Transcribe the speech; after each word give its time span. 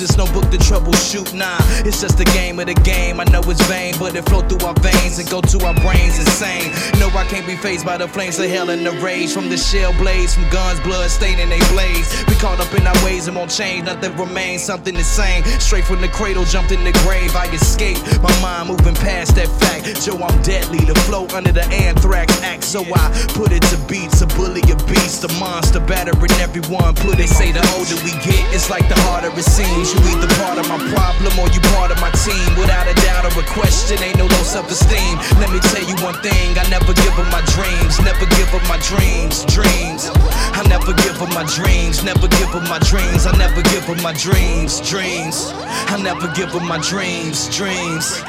it's 0.00 0.16
no 0.16 0.26
book 0.26 0.50
to 0.50 0.58
troubleshoot. 0.58 1.32
Nah, 1.32 1.58
it's 1.86 2.00
just 2.00 2.18
a 2.18 2.24
game 2.24 2.58
of 2.58 2.66
the 2.66 2.74
game. 2.74 3.20
I 3.20 3.24
know 3.24 3.40
it's 3.46 3.64
vain, 3.66 3.94
but 3.98 4.16
it 4.16 4.28
flow 4.28 4.40
through 4.42 4.66
our 4.66 4.74
veins 4.80 5.18
and 5.18 5.28
go 5.30 5.40
to 5.40 5.64
our 5.64 5.74
brains 5.74 6.18
insane. 6.18 6.72
No, 6.98 7.06
I 7.14 7.24
can't 7.30 7.46
be 7.46 7.54
phased 7.54 7.86
by 7.86 7.96
the 7.96 8.08
flames 8.08 8.38
of 8.38 8.50
hell 8.50 8.70
and 8.70 8.84
the 8.84 8.92
rage 8.98 9.32
from 9.32 9.48
the 9.48 9.56
shell 9.56 9.92
blades, 9.94 10.34
from 10.34 10.48
guns, 10.50 10.80
blood 10.80 11.10
staining 11.10 11.48
they 11.48 11.60
blaze. 11.70 12.08
We 12.26 12.34
caught 12.34 12.58
up 12.58 12.72
in 12.74 12.86
our 12.86 13.04
ways 13.04 13.28
and 13.28 13.36
won't 13.36 13.50
change. 13.50 13.86
Nothing 13.86 14.16
remains, 14.16 14.64
something 14.64 14.94
the 14.94 15.04
same. 15.04 15.44
Straight 15.60 15.84
from 15.84 16.00
the 16.00 16.08
cradle, 16.08 16.44
jumped 16.44 16.72
in 16.72 16.82
the 16.82 16.92
grave. 17.06 17.34
I 17.36 17.46
escaped. 17.54 18.02
My 18.20 18.34
mind 18.42 18.68
moving 18.68 18.96
past 18.96 19.36
that 19.36 19.48
fact. 19.62 19.86
Joe, 20.02 20.18
I'm 20.18 20.42
deadly. 20.42 20.84
The 20.84 20.94
flow 21.06 21.26
under 21.34 21.52
the 21.52 21.64
anthrax 21.66 22.42
act. 22.42 22.64
So 22.64 22.82
I 22.82 23.06
put 23.38 23.52
it 23.52 23.62
to 23.70 23.78
beats. 23.86 24.22
A 24.22 24.26
bully, 24.34 24.62
a 24.72 24.76
beast, 24.90 25.22
a 25.22 25.28
monster, 25.38 25.80
battering 25.80 26.34
everyone. 26.42 26.94
Put 26.96 27.20
it, 27.20 27.28
say 27.28 27.52
the 27.52 27.62
older 27.78 27.94
we 28.02 28.10
get, 28.26 28.42
it's 28.52 28.70
like 28.70 28.88
the 28.88 28.98
harder 29.06 29.30
it 29.30 29.44
seems. 29.44 29.94
You 29.94 30.00
either 30.10 30.32
part 30.42 30.58
of 30.58 30.66
my 30.68 30.78
problem 30.90 31.38
or 31.38 31.48
you 31.54 31.60
part 31.60 31.75
of 31.92 32.00
my 32.00 32.10
team. 32.24 32.48
Without 32.56 32.88
a 32.88 32.94
doubt 33.04 33.28
or 33.28 33.34
a 33.36 33.46
question, 33.52 34.00
ain't 34.02 34.16
no 34.16 34.24
low 34.24 34.44
self-esteem. 34.44 35.18
Let 35.40 35.50
me 35.52 35.60
tell 35.72 35.84
you 35.84 35.96
one 36.02 36.16
thing, 36.24 36.56
I 36.56 36.64
never 36.68 36.92
give 36.94 37.12
up 37.18 37.28
my 37.30 37.42
dreams. 37.52 38.00
Never 38.00 38.26
give 38.36 38.48
up 38.54 38.64
my 38.68 38.78
dreams, 38.80 39.44
dreams. 39.44 40.08
I 40.56 40.64
never 40.68 40.92
give 41.04 41.20
up 41.20 41.28
my 41.34 41.44
dreams. 41.44 42.02
Never 42.02 42.28
give 42.28 42.54
up 42.54 42.64
my 42.68 42.78
dreams. 42.80 43.26
I 43.26 43.36
never 43.36 43.62
give 43.62 43.88
up 43.88 44.00
my 44.02 44.12
dreams, 44.12 44.80
dreams. 44.80 45.52
I 45.92 46.00
never 46.00 46.28
give 46.34 46.54
up 46.54 46.62
my 46.62 46.78
dreams, 46.78 47.48
dreams. 47.54 48.22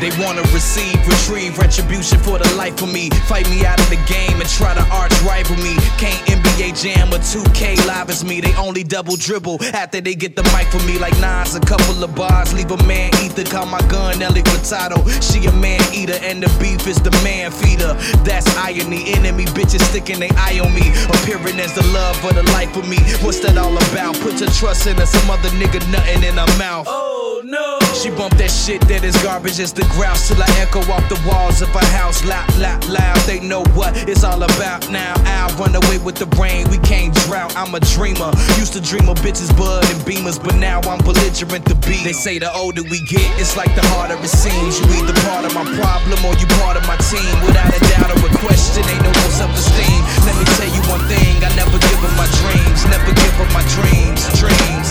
They 0.00 0.10
wanna 0.22 0.42
receive, 0.52 0.96
retrieve 1.06 1.58
retribution 1.58 2.18
for 2.18 2.38
the 2.38 2.48
life 2.56 2.82
of 2.82 2.92
me. 2.92 3.10
Fight 3.28 3.48
me 3.50 3.64
out 3.64 3.80
of 3.80 3.88
the 3.90 4.00
game 4.06 4.40
and 4.40 4.48
try 4.48 4.74
to 4.74 4.84
arch 4.90 5.14
rival 5.22 5.56
me. 5.56 5.76
Can't 5.98 6.18
NBA 6.26 6.74
jam 6.82 7.12
or 7.12 7.18
2K 7.18 7.76
live 7.86 8.10
as 8.10 8.24
me. 8.24 8.40
They 8.40 8.54
only 8.56 8.82
double 8.82 9.16
dribble 9.16 9.62
after 9.74 10.00
they 10.00 10.14
get 10.14 10.36
the 10.36 10.42
mic 10.54 10.66
for 10.68 10.82
me. 10.86 10.98
Like 10.98 11.18
Nas, 11.20 11.54
a 11.54 11.60
couple 11.60 12.02
of 12.02 12.14
bars, 12.14 12.52
leave 12.52 12.70
a 12.70 12.76
man 12.84 13.10
ether. 13.22 13.44
Call 13.44 13.66
my 13.66 13.80
gun 13.88 14.18
Nelly 14.18 14.42
Furtado. 14.42 14.98
She 15.22 15.46
a 15.46 15.52
man 15.52 15.80
eater 15.94 16.18
and 16.22 16.42
the 16.42 16.50
beef 16.60 16.86
is 16.86 17.00
the 17.00 17.12
man 17.22 17.50
feeder. 17.50 17.94
That's 18.24 18.48
irony. 18.56 19.14
Enemy 19.14 19.46
bitches 19.56 19.82
sticking 19.90 20.18
they 20.18 20.30
eye 20.36 20.60
on 20.60 20.74
me. 20.74 20.90
Appearing 21.14 21.60
as 21.60 21.74
the 21.74 21.86
love 21.92 22.16
for 22.16 22.32
the 22.32 22.42
life 22.54 22.76
of 22.76 22.88
me. 22.88 22.98
What's 23.22 23.40
that 23.40 23.56
all 23.56 23.76
about? 23.90 24.18
Put 24.20 24.40
your 24.40 24.50
trust 24.50 24.86
in 24.86 24.96
her, 24.96 25.06
some 25.06 25.30
other 25.30 25.50
nigga 25.50 25.80
nutting 25.90 26.24
in 26.24 26.34
her 26.34 26.58
mouth. 26.58 26.86
Oh 26.88 27.13
no. 27.44 27.78
She 27.94 28.10
bumped 28.10 28.38
that 28.38 28.50
shit 28.50 28.80
that 28.88 29.04
is 29.04 29.16
garbage 29.22 29.60
as 29.60 29.72
the 29.72 29.84
grouse 29.94 30.28
till 30.28 30.40
I 30.42 30.48
echo 30.58 30.80
off 30.90 31.04
the 31.08 31.20
walls 31.28 31.62
of 31.62 31.68
her 31.70 31.88
house. 31.92 32.24
Loud, 32.24 32.48
loud, 32.58 32.84
loud. 32.88 33.16
They 33.28 33.40
know 33.40 33.62
what 33.76 33.92
it's 34.08 34.24
all 34.24 34.42
about 34.42 34.90
now. 34.90 35.14
I'll 35.24 35.54
run 35.56 35.74
away 35.74 35.98
with 35.98 36.16
the 36.16 36.26
brain. 36.26 36.68
We 36.70 36.78
can't 36.78 37.14
drought. 37.24 37.54
I'm 37.56 37.74
a 37.74 37.80
dreamer. 37.80 38.32
Used 38.56 38.72
to 38.74 38.80
dream 38.80 39.08
of 39.08 39.18
bitches, 39.20 39.52
bud, 39.56 39.84
and 39.92 40.00
beamers, 40.02 40.42
but 40.42 40.56
now 40.56 40.80
I'm 40.88 40.98
belligerent 41.04 41.64
to 41.66 41.74
be. 41.86 42.02
They 42.02 42.12
say 42.12 42.38
the 42.38 42.50
older 42.52 42.82
we 42.82 43.00
get, 43.06 43.26
it's 43.40 43.56
like 43.56 43.72
the 43.76 43.84
harder 43.94 44.16
it 44.18 44.32
seems. 44.32 44.80
You 44.80 44.86
either 45.00 45.16
part 45.28 45.44
of 45.44 45.52
my 45.54 45.64
problem 45.76 46.18
or 46.24 46.34
you 46.40 46.46
part 46.60 46.76
of 46.76 46.84
my 46.88 46.96
team. 47.08 47.34
Without 47.44 47.68
a 47.68 47.80
doubt 47.92 48.10
or 48.10 48.20
a 48.24 48.32
question, 48.40 48.82
ain't 48.88 49.04
no 49.04 49.12
self-esteem. 49.36 50.00
Let 50.24 50.34
me 50.40 50.44
tell 50.56 50.70
you 50.72 50.82
one 50.88 51.02
thing. 51.06 51.36
I 51.44 51.50
never 51.56 51.76
give 51.76 52.00
up 52.04 52.14
my 52.16 52.28
dreams. 52.40 52.80
Never 52.88 53.12
give 53.12 53.36
up 53.40 53.50
my 53.52 53.64
dreams. 53.76 54.24
Dreams. 54.40 54.88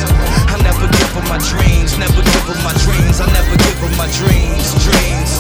I 0.50 0.58
never 0.62 0.86
give 0.86 1.12
up 1.18 1.26
my 1.30 1.40
dreams. 1.50 1.98
Never 1.98 2.22
give 2.22 2.43
up 2.50 2.60
my 2.64 2.74
dreams. 2.84 3.22
I 3.22 3.28
never 3.32 3.56
give 3.56 3.80
up 3.84 3.94
my 3.96 4.08
dreams. 4.12 4.74
Dreams. 4.84 5.32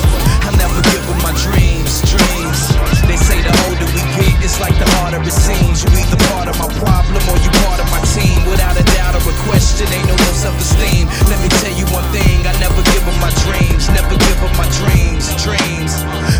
I 0.45 0.51
never 0.55 0.79
give 0.91 1.03
up 1.09 1.19
my 1.23 1.33
dreams. 1.35 2.01
Dreams. 2.07 2.59
They 3.07 3.17
say 3.17 3.41
the 3.41 3.51
older 3.67 3.87
we 3.91 4.01
get, 4.15 4.39
it's 4.43 4.59
like 4.59 4.75
the 4.79 4.87
harder 4.99 5.19
it 5.19 5.33
seems. 5.33 5.83
You 5.83 5.89
either 5.99 6.19
part 6.31 6.47
of 6.47 6.55
my 6.59 6.69
problem 6.79 7.23
or 7.27 7.37
you 7.41 7.51
part 7.67 7.79
of 7.79 7.87
my 7.91 7.99
team. 8.15 8.39
Without 8.47 8.79
a 8.79 8.85
doubt 8.95 9.15
or 9.19 9.23
a 9.25 9.35
question, 9.49 9.87
ain't 9.91 10.07
no 10.07 10.15
low 10.15 10.35
self-esteem. 10.35 11.07
Let 11.27 11.39
me 11.43 11.49
tell 11.59 11.73
you 11.75 11.85
one 11.91 12.07
thing. 12.15 12.45
I 12.47 12.53
never 12.59 12.81
give 12.93 13.03
up 13.07 13.17
my 13.19 13.31
dreams. 13.43 13.89
Never 13.91 14.15
give 14.15 14.39
up 14.43 14.53
my 14.55 14.67
dreams. 14.79 15.27
Dreams. 15.43 15.93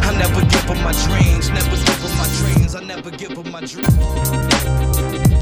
I 0.07 0.15
never 0.15 0.41
give 0.47 0.67
up 0.69 0.79
my 0.79 0.95
dreams. 1.07 1.49
Never 1.49 1.75
give 1.75 2.01
up 2.03 2.13
my 2.15 2.27
dreams. 2.39 2.75
I 2.75 2.81
never 2.83 3.11
give 3.11 3.35
up 3.37 3.47
my 3.51 3.61
dreams. 3.65 5.32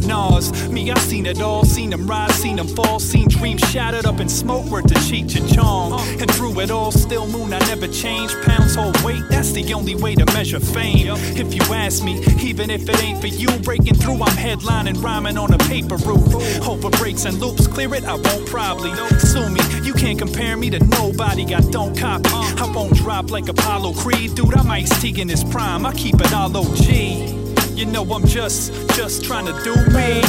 And 0.00 0.08
Nas. 0.08 0.70
Me, 0.70 0.90
I 0.90 0.98
seen 0.98 1.26
it 1.26 1.40
all, 1.40 1.64
seen 1.64 1.90
them 1.90 2.06
rise, 2.06 2.34
seen 2.34 2.56
them 2.56 2.68
fall, 2.68 2.98
seen 2.98 3.28
dreams 3.28 3.60
shattered 3.70 4.06
up 4.06 4.20
in 4.20 4.28
smoke, 4.28 4.66
worth 4.66 4.86
to 4.86 4.94
Cheech 4.94 5.36
and 5.36 5.52
Chong. 5.52 6.00
And 6.20 6.30
through 6.30 6.60
it 6.60 6.70
all, 6.70 6.92
still 6.92 7.26
moon, 7.26 7.52
I 7.52 7.58
never 7.60 7.88
change. 7.88 8.34
Pounds 8.42 8.74
hold 8.74 9.00
weight, 9.02 9.22
that's 9.28 9.52
the 9.52 9.72
only 9.74 9.94
way 9.94 10.14
to 10.14 10.24
measure 10.26 10.60
fame. 10.60 11.08
If 11.36 11.54
you 11.54 11.62
ask 11.74 12.02
me, 12.04 12.22
even 12.40 12.70
if 12.70 12.88
it 12.88 13.02
ain't 13.02 13.20
for 13.20 13.28
you, 13.28 13.48
breaking 13.60 13.94
through, 13.94 14.22
I'm 14.22 14.36
headlining, 14.36 15.02
rhyming 15.02 15.38
on 15.38 15.52
a 15.52 15.58
paper 15.58 15.96
roof. 15.96 16.34
Over 16.66 16.90
breaks 16.90 17.24
and 17.24 17.38
loops, 17.38 17.66
clear 17.66 17.94
it, 17.94 18.04
I 18.04 18.14
won't 18.14 18.46
probably 18.46 18.94
sue 19.18 19.48
me. 19.48 19.60
You 19.82 19.94
can't 19.94 20.18
compare 20.18 20.56
me 20.56 20.70
to 20.70 20.78
nobody, 20.78 21.54
I 21.54 21.60
don't 21.60 21.96
copy. 21.96 22.30
I 22.32 22.70
won't 22.74 22.94
drop 22.94 23.30
like 23.30 23.48
Apollo 23.48 23.94
Creed, 23.94 24.34
dude. 24.34 24.54
I'm 24.56 24.70
Ice 24.70 25.00
T 25.00 25.20
in 25.20 25.28
his 25.28 25.44
prime, 25.44 25.86
I 25.86 25.92
keep 25.92 26.20
it 26.20 26.32
all 26.32 26.56
OG. 26.56 27.39
You 27.80 27.86
know 27.86 28.04
I'm 28.12 28.26
just, 28.26 28.74
just 28.94 29.24
trying 29.24 29.46
to 29.46 29.54
do 29.64 29.74
me. 29.94 30.20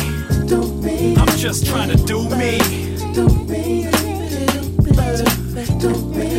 I'm 1.18 1.38
just 1.38 1.66
trying 1.66 1.90
to 1.90 1.98
do 2.06 2.30
me. 2.30 2.62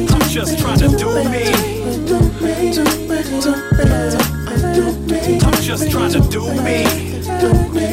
I'm 0.08 0.28
just 0.30 0.58
trying 0.58 0.78
to 0.78 0.88
do 0.96 1.22
me. 1.28 1.52
I'm 5.42 5.60
just 5.60 5.90
trying 5.90 6.12
to 6.12 6.20
do 6.30 6.54
me. 6.62 7.91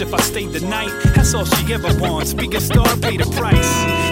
If 0.00 0.12
I 0.12 0.18
stayed 0.18 0.50
the 0.52 0.60
night. 0.60 0.90
That's 1.14 1.32
all 1.34 1.44
she 1.44 1.72
ever 1.72 1.88
wants. 1.98 2.34
Biggest 2.34 2.66
star 2.66 2.96
paid 2.98 3.20
the 3.20 3.30
price. 3.36 3.70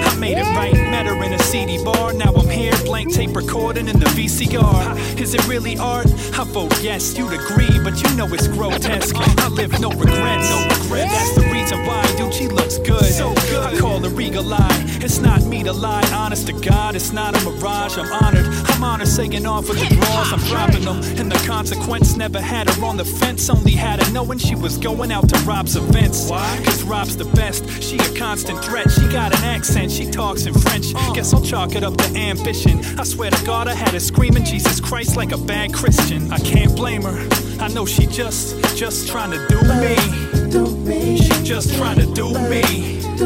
I 0.09 0.17
made 0.19 0.39
it 0.39 0.47
right, 0.57 0.73
met 0.73 1.07
her 1.07 1.23
in 1.23 1.33
a 1.33 1.39
CD 1.39 1.83
bar. 1.85 2.13
Now 2.13 2.33
I'm 2.35 2.49
here, 2.49 2.73
blank 2.85 3.13
tape 3.13 3.35
recording 3.37 3.89
in 3.89 3.99
the 3.99 4.07
VCR. 4.07 5.21
Is 5.21 5.35
it 5.35 5.47
really 5.47 5.77
art? 5.79 6.07
I 6.39 6.45
vote 6.45 6.73
yes, 6.83 7.17
you'd 7.19 7.33
agree, 7.33 7.79
but 7.83 8.01
you 8.03 8.17
know 8.17 8.27
it's 8.33 8.49
grotesque. 8.49 9.17
I 9.17 9.49
live 9.49 9.79
no 9.81 9.91
regrets, 9.91 10.49
no 10.51 10.63
regret. 10.81 11.11
That's 11.11 11.35
the 11.35 11.49
reason 11.53 11.85
why, 11.85 12.03
dude, 12.17 12.33
she 12.33 12.49
looks 12.49 12.79
good. 12.79 13.05
So 13.05 13.35
good. 13.51 13.75
I 13.75 13.79
call 13.79 14.01
her 14.01 14.21
eagle 14.21 14.53
eye. 14.55 14.85
It's 15.01 15.19
not 15.19 15.43
me 15.45 15.63
to 15.65 15.73
lie, 15.73 16.09
honest 16.15 16.47
to 16.47 16.53
God, 16.53 16.95
it's 16.95 17.13
not 17.13 17.37
a 17.37 17.45
mirage. 17.45 17.99
I'm 17.99 18.11
honored. 18.25 18.47
I'm 18.75 18.83
honored 18.83 19.07
saying 19.07 19.47
off 19.47 19.69
with 19.69 19.79
the 19.79 19.95
draws. 19.95 20.33
I'm 20.33 20.41
dropping 20.49 20.85
them, 20.85 21.01
and 21.19 21.31
the 21.31 21.47
consequence 21.47 22.17
never 22.17 22.41
had 22.41 22.69
her 22.69 22.85
on 22.85 22.97
the 22.97 23.05
fence. 23.05 23.49
Only 23.49 23.71
had 23.71 24.03
her 24.03 24.13
knowing 24.13 24.39
she 24.39 24.57
was 24.57 24.79
going 24.79 25.13
out 25.13 25.29
to 25.29 25.39
Rob's 25.41 25.77
events. 25.77 26.29
Why? 26.29 26.61
Cause 26.65 26.83
Rob's 26.83 27.17
the 27.17 27.25
best. 27.37 27.83
She 27.83 27.97
a 27.99 28.19
constant 28.19 28.65
threat. 28.65 28.91
She 28.91 29.07
got 29.13 29.33
an 29.33 29.45
accent. 29.45 29.93
She 29.93 30.11
talks 30.11 30.47
in 30.47 30.55
French. 30.55 30.93
Uh. 30.95 31.13
Guess 31.13 31.33
I'll 31.35 31.43
chalk 31.43 31.77
it 31.77 31.85
up 31.85 31.97
to 31.99 32.17
ambition. 32.17 32.85
I 32.99 33.05
swear 33.05 33.31
to 33.31 33.45
God, 33.45 33.69
I 33.69 33.75
had 33.75 33.91
her 33.91 34.01
screaming 34.01 34.45
Jesus 34.45 34.81
Christ 34.81 35.17
like 35.17 35.31
a 35.31 35.39
bad 35.39 35.73
Christian. 35.73 36.33
I 36.33 36.39
can't 36.39 36.75
blame 36.75 37.03
her. 37.03 37.29
I 37.61 37.69
know 37.69 37.87
she 37.87 38.07
just, 38.07 38.59
just 38.75 39.07
trying 39.09 39.31
to 39.31 39.47
do 39.47 39.63
me. 39.63 41.17
She 41.17 41.45
just 41.45 41.77
trying 41.77 41.99
to 42.01 42.07
do 42.13 42.33
me. 42.51 43.01
She 43.01 43.17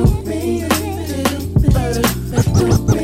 just 2.61 2.98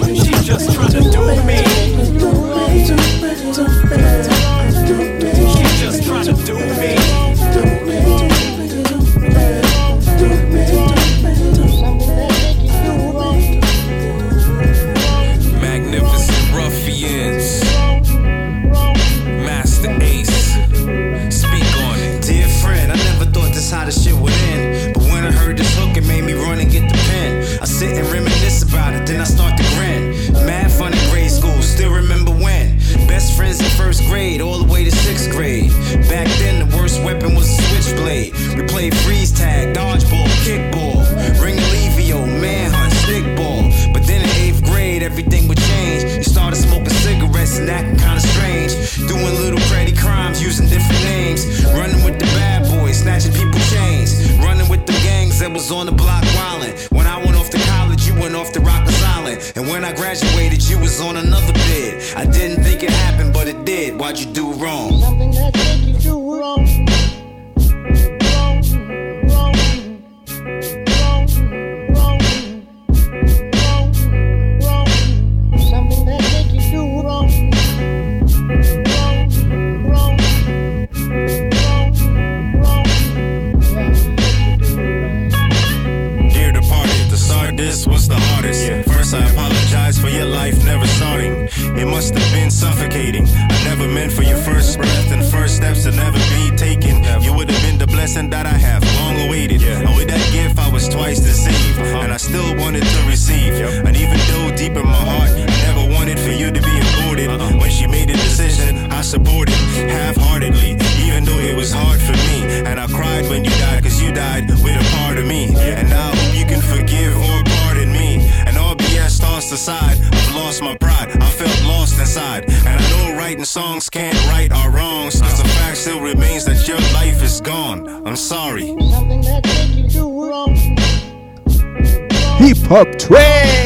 Hip 132.45 132.59
Hop 132.69 132.99
Train! 132.99 133.64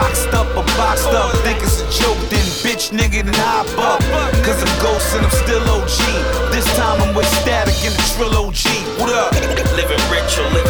Up, 0.00 0.08
oxed 0.08 0.32
up 0.34 0.48
or 0.56 0.64
boxed 0.76 1.08
up. 1.08 1.34
Think 1.44 1.62
it's 1.62 1.80
a 1.80 1.88
joke, 1.90 2.18
then 2.28 2.44
bitch 2.64 2.90
nigga, 2.90 3.24
then 3.24 3.34
hop 3.36 3.68
up. 3.78 4.00
Cause 4.44 4.62
I'm 4.62 4.82
ghost 4.82 5.14
and 5.14 5.24
I'm 5.24 5.30
still 5.30 5.62
OG. 5.68 6.52
This 6.52 6.64
time 6.76 7.00
I'm 7.02 7.14
with 7.14 7.28
static 7.40 7.76
and 7.84 7.94
the 7.94 8.04
trill 8.16 8.34
OG. 8.34 8.64
What 9.00 9.12
up? 9.12 9.32
Living 9.76 10.00
rich 10.10 10.38
or 10.38 10.48
living 10.52 10.69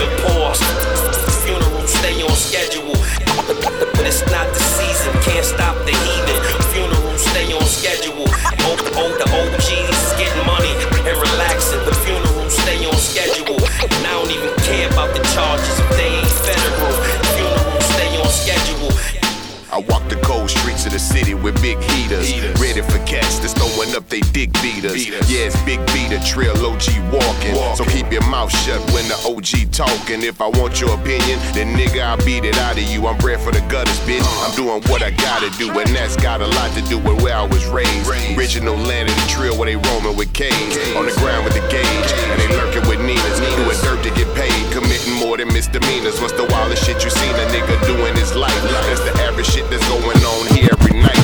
your 28.12 28.26
mouth 28.26 28.50
shut 28.50 28.80
when 28.92 29.06
the 29.06 29.18
OG 29.26 29.72
talking. 29.72 30.22
If 30.22 30.40
I 30.40 30.48
want 30.48 30.80
your 30.80 30.94
opinion, 30.94 31.38
then 31.54 31.74
nigga, 31.76 32.02
I'll 32.02 32.22
beat 32.24 32.44
it 32.44 32.58
out 32.58 32.76
of 32.76 32.84
you. 32.84 33.06
I'm 33.06 33.16
bred 33.18 33.40
for 33.40 33.52
the 33.52 33.60
gutters, 33.70 33.98
bitch. 34.06 34.26
I'm 34.44 34.54
doing 34.56 34.82
what 34.90 35.02
I 35.02 35.10
gotta 35.10 35.50
do, 35.58 35.70
and 35.78 35.88
that's 35.90 36.16
got 36.16 36.40
a 36.40 36.46
lot 36.46 36.72
to 36.74 36.82
do 36.88 36.98
with 36.98 37.22
where 37.22 37.36
I 37.36 37.46
was 37.46 37.66
raised. 37.66 38.08
Original 38.36 38.76
land 38.76 39.08
of 39.08 39.14
the 39.14 39.26
trail 39.28 39.56
where 39.56 39.66
they 39.66 39.76
roaming 39.76 40.16
with 40.16 40.32
canes. 40.32 40.76
On 40.96 41.06
the 41.06 41.14
ground 41.22 41.44
with 41.44 41.54
the 41.54 41.64
gauge, 41.70 42.10
and 42.30 42.40
they 42.40 42.48
lurking 42.58 42.86
with 42.88 43.00
Ninas. 43.00 43.38
Doing 43.38 43.78
dirt 43.82 44.02
to 44.02 44.10
get 44.18 44.28
paid, 44.34 44.58
committing 44.72 45.14
more 45.14 45.36
than 45.36 45.48
misdemeanors. 45.48 46.20
What's 46.20 46.34
the 46.34 46.46
wildest 46.50 46.84
shit 46.84 47.02
you 47.04 47.10
seen 47.10 47.34
a 47.34 47.46
nigga 47.54 47.74
doing 47.86 48.10
in 48.10 48.16
his 48.16 48.34
life? 48.34 48.54
That's 48.62 49.00
the 49.00 49.14
average 49.22 49.46
shit 49.46 49.68
that's 49.70 49.86
going 49.88 50.18
on 50.18 50.46
here 50.54 50.70
every 50.72 50.98
night. 51.00 51.19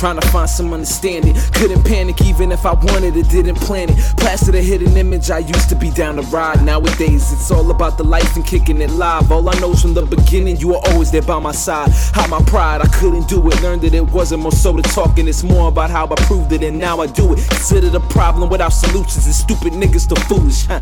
Trying 0.00 0.18
to 0.18 0.26
find 0.28 0.48
some 0.48 0.72
understanding. 0.72 1.34
Couldn't 1.52 1.84
panic 1.84 2.22
even 2.22 2.52
if 2.52 2.64
I 2.64 2.72
wanted 2.72 3.18
it, 3.18 3.28
didn't 3.28 3.56
plan 3.56 3.90
it. 3.90 3.98
Plastered 4.16 4.54
a 4.54 4.62
hidden 4.62 4.96
image, 4.96 5.30
I 5.30 5.40
used 5.40 5.68
to 5.68 5.74
be 5.74 5.90
down 5.90 6.16
to 6.16 6.22
ride. 6.22 6.64
Nowadays, 6.64 7.30
it's 7.30 7.50
all 7.50 7.70
about 7.70 7.98
the 7.98 8.04
life 8.04 8.34
and 8.34 8.46
kicking 8.46 8.80
it 8.80 8.88
live. 8.92 9.30
All 9.30 9.46
I 9.46 9.52
know's 9.60 9.82
from 9.82 9.92
the 9.92 10.06
beginning, 10.06 10.56
you 10.56 10.68
were 10.68 10.80
always 10.86 11.10
there 11.10 11.20
by 11.20 11.38
my 11.38 11.52
side. 11.52 11.90
Hide 11.92 12.30
my 12.30 12.42
pride, 12.44 12.80
I 12.80 12.86
couldn't 12.86 13.28
do 13.28 13.46
it. 13.50 13.60
Learned 13.60 13.82
that 13.82 13.92
it 13.92 14.10
wasn't 14.10 14.40
more 14.40 14.52
so 14.52 14.74
to 14.74 14.80
talking, 14.80 15.28
it's 15.28 15.42
more 15.42 15.68
about 15.68 15.90
how 15.90 16.06
I 16.06 16.14
proved 16.24 16.50
it, 16.52 16.62
and 16.62 16.78
now 16.78 17.00
I 17.00 17.06
do 17.06 17.34
it. 17.34 17.46
Consider 17.50 17.90
the 17.90 18.00
problem 18.00 18.48
without 18.48 18.70
solutions, 18.70 19.26
and 19.26 19.34
stupid 19.34 19.74
niggas 19.74 20.00
still 20.00 20.16
foolish, 20.16 20.64
huh? 20.64 20.80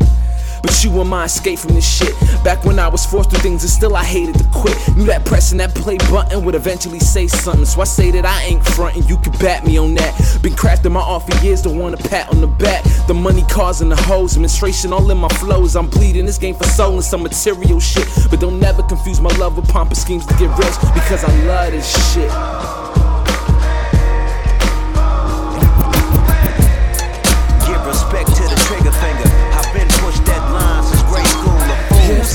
But 0.61 0.83
you 0.83 0.91
were 0.91 1.05
my 1.05 1.25
escape 1.25 1.59
from 1.59 1.73
this 1.73 1.87
shit. 1.87 2.13
Back 2.43 2.65
when 2.65 2.79
I 2.79 2.87
was 2.87 3.05
forced 3.05 3.29
through 3.29 3.39
things 3.39 3.63
and 3.63 3.69
still 3.69 3.95
I 3.95 4.03
hated 4.03 4.37
to 4.39 4.45
quit. 4.53 4.75
Knew 4.95 5.05
that 5.05 5.25
pressing 5.25 5.57
that 5.59 5.73
play 5.75 5.97
button 6.09 6.43
would 6.45 6.55
eventually 6.55 6.99
say 6.99 7.27
something. 7.27 7.65
So 7.65 7.81
I 7.81 7.85
say 7.85 8.11
that 8.11 8.25
I 8.25 8.43
ain't 8.43 8.65
frontin', 8.65 9.07
you 9.07 9.17
can 9.17 9.33
bat 9.39 9.65
me 9.65 9.77
on 9.77 9.95
that. 9.95 10.39
Been 10.41 10.53
crafting 10.53 10.91
my 10.91 11.01
art 11.01 11.23
for 11.29 11.45
years 11.45 11.61
to 11.63 11.69
want 11.69 11.99
a 11.99 12.09
pat 12.09 12.29
on 12.29 12.41
the 12.41 12.47
back. 12.47 12.83
The 13.07 13.13
money, 13.13 13.43
cars, 13.43 13.81
and 13.81 13.91
the 13.91 13.95
hoes, 13.95 14.37
menstruation 14.37 14.93
all 14.93 15.09
in 15.09 15.17
my 15.17 15.29
flows. 15.29 15.75
I'm 15.75 15.89
bleeding 15.89 16.25
this 16.25 16.37
game 16.37 16.55
for 16.55 16.65
soul 16.65 16.93
and 16.95 17.03
some 17.03 17.23
material 17.23 17.79
shit. 17.79 18.07
But 18.29 18.39
don't 18.39 18.59
never 18.59 18.83
confuse 18.83 19.19
my 19.19 19.35
love 19.37 19.57
with 19.57 19.67
pompous 19.69 20.01
schemes 20.01 20.25
to 20.27 20.33
get 20.35 20.49
rich 20.57 20.75
because 20.93 21.23
I 21.23 21.45
love 21.45 21.71
this 21.71 22.13
shit. 22.13 22.78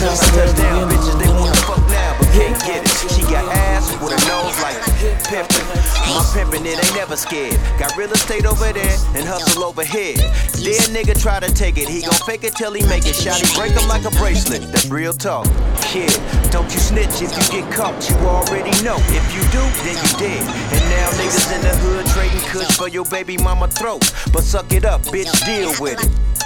Fool. 0.04 0.16
Since 0.16 0.22
I 0.22 0.36
touched 0.36 0.56
down, 0.58 0.90
bitches 0.90 1.18
they 1.18 1.30
wanna 1.32 1.54
fuck 1.64 1.80
now, 1.88 2.16
but 2.18 2.28
can't 2.32 2.58
get 2.64 2.84
it. 2.84 3.10
She 3.12 3.22
got 3.22 3.44
ass 3.48 3.90
with 4.00 4.12
a 4.12 4.20
nose 4.28 4.56
like 4.60 4.76
pimpin'. 5.24 5.64
My 6.08 6.22
pimpin' 6.32 6.64
it 6.66 6.78
ain't 6.78 6.94
never 6.94 7.16
scared. 7.16 7.58
Got 7.78 7.96
real 7.96 8.12
estate 8.12 8.46
over 8.46 8.72
there 8.72 8.96
and 9.14 9.24
hustle 9.24 9.64
over 9.64 9.84
here. 9.84 10.16
Dead 10.16 10.88
nigga 10.92 11.20
try 11.20 11.40
to 11.40 11.52
take 11.52 11.78
it, 11.78 11.88
he 11.88 12.02
gon' 12.02 12.14
fake 12.26 12.44
it 12.44 12.54
till 12.54 12.72
he 12.72 12.82
make 12.86 13.06
it. 13.06 13.14
Shotty 13.14 13.48
break 13.56 13.72
him 13.72 13.88
like 13.88 14.04
a 14.04 14.10
bracelet. 14.10 14.62
That's 14.72 14.88
real 14.88 15.12
talk. 15.12 15.46
Kid, 15.80 16.12
don't 16.50 16.70
you 16.72 16.80
snitch 16.80 17.22
if 17.22 17.32
you 17.36 17.60
get 17.60 17.72
caught. 17.72 17.96
You 18.08 18.16
already 18.26 18.72
know. 18.82 18.96
If 19.08 19.26
you 19.34 19.42
do, 19.52 19.62
then 19.84 19.96
you 19.96 20.10
dead. 20.18 20.42
And 20.72 20.82
now 20.90 21.08
niggas 21.18 21.52
in 21.54 21.60
the 21.62 21.74
hood 21.82 22.06
trading 22.06 22.44
kush 22.48 22.76
for 22.76 22.88
your 22.88 23.04
baby 23.06 23.36
mama 23.38 23.68
throat. 23.68 24.12
But 24.32 24.42
suck 24.42 24.72
it 24.72 24.84
up, 24.84 25.02
bitch, 25.02 25.32
deal 25.44 25.72
with 25.80 26.02
it. 26.02 26.43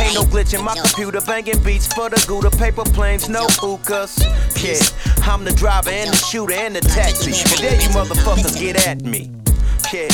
Ain't 0.00 0.14
no 0.14 0.22
glitch 0.22 0.54
in 0.58 0.64
my 0.64 0.74
computer, 0.74 1.20
banging 1.20 1.62
beats 1.62 1.86
for 1.86 2.08
the 2.08 2.24
Gouda 2.26 2.50
paper 2.50 2.84
planes, 2.84 3.28
no 3.28 3.46
hookahs. 3.48 4.18
Yeah, 4.64 4.80
I'm 5.28 5.44
the 5.44 5.52
driver 5.52 5.90
and 5.90 6.10
the 6.10 6.16
shooter 6.16 6.54
and 6.54 6.74
the 6.74 6.80
taxi. 6.80 7.32
And 7.32 7.60
there 7.60 7.80
you 7.80 7.88
motherfuckers 7.90 8.58
get 8.58 8.86
at 8.86 9.02
me. 9.02 9.30
Yeah. 9.92 10.08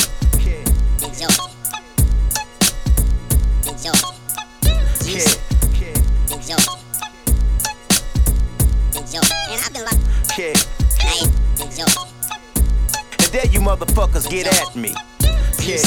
Yeah. 5.07 5.23
And 13.19 13.31
there 13.31 13.47
you 13.47 13.61
motherfuckers 13.61 14.29
get 14.29 14.47
at 14.47 14.75
me. 14.75 14.93
Yeah. 15.63 15.77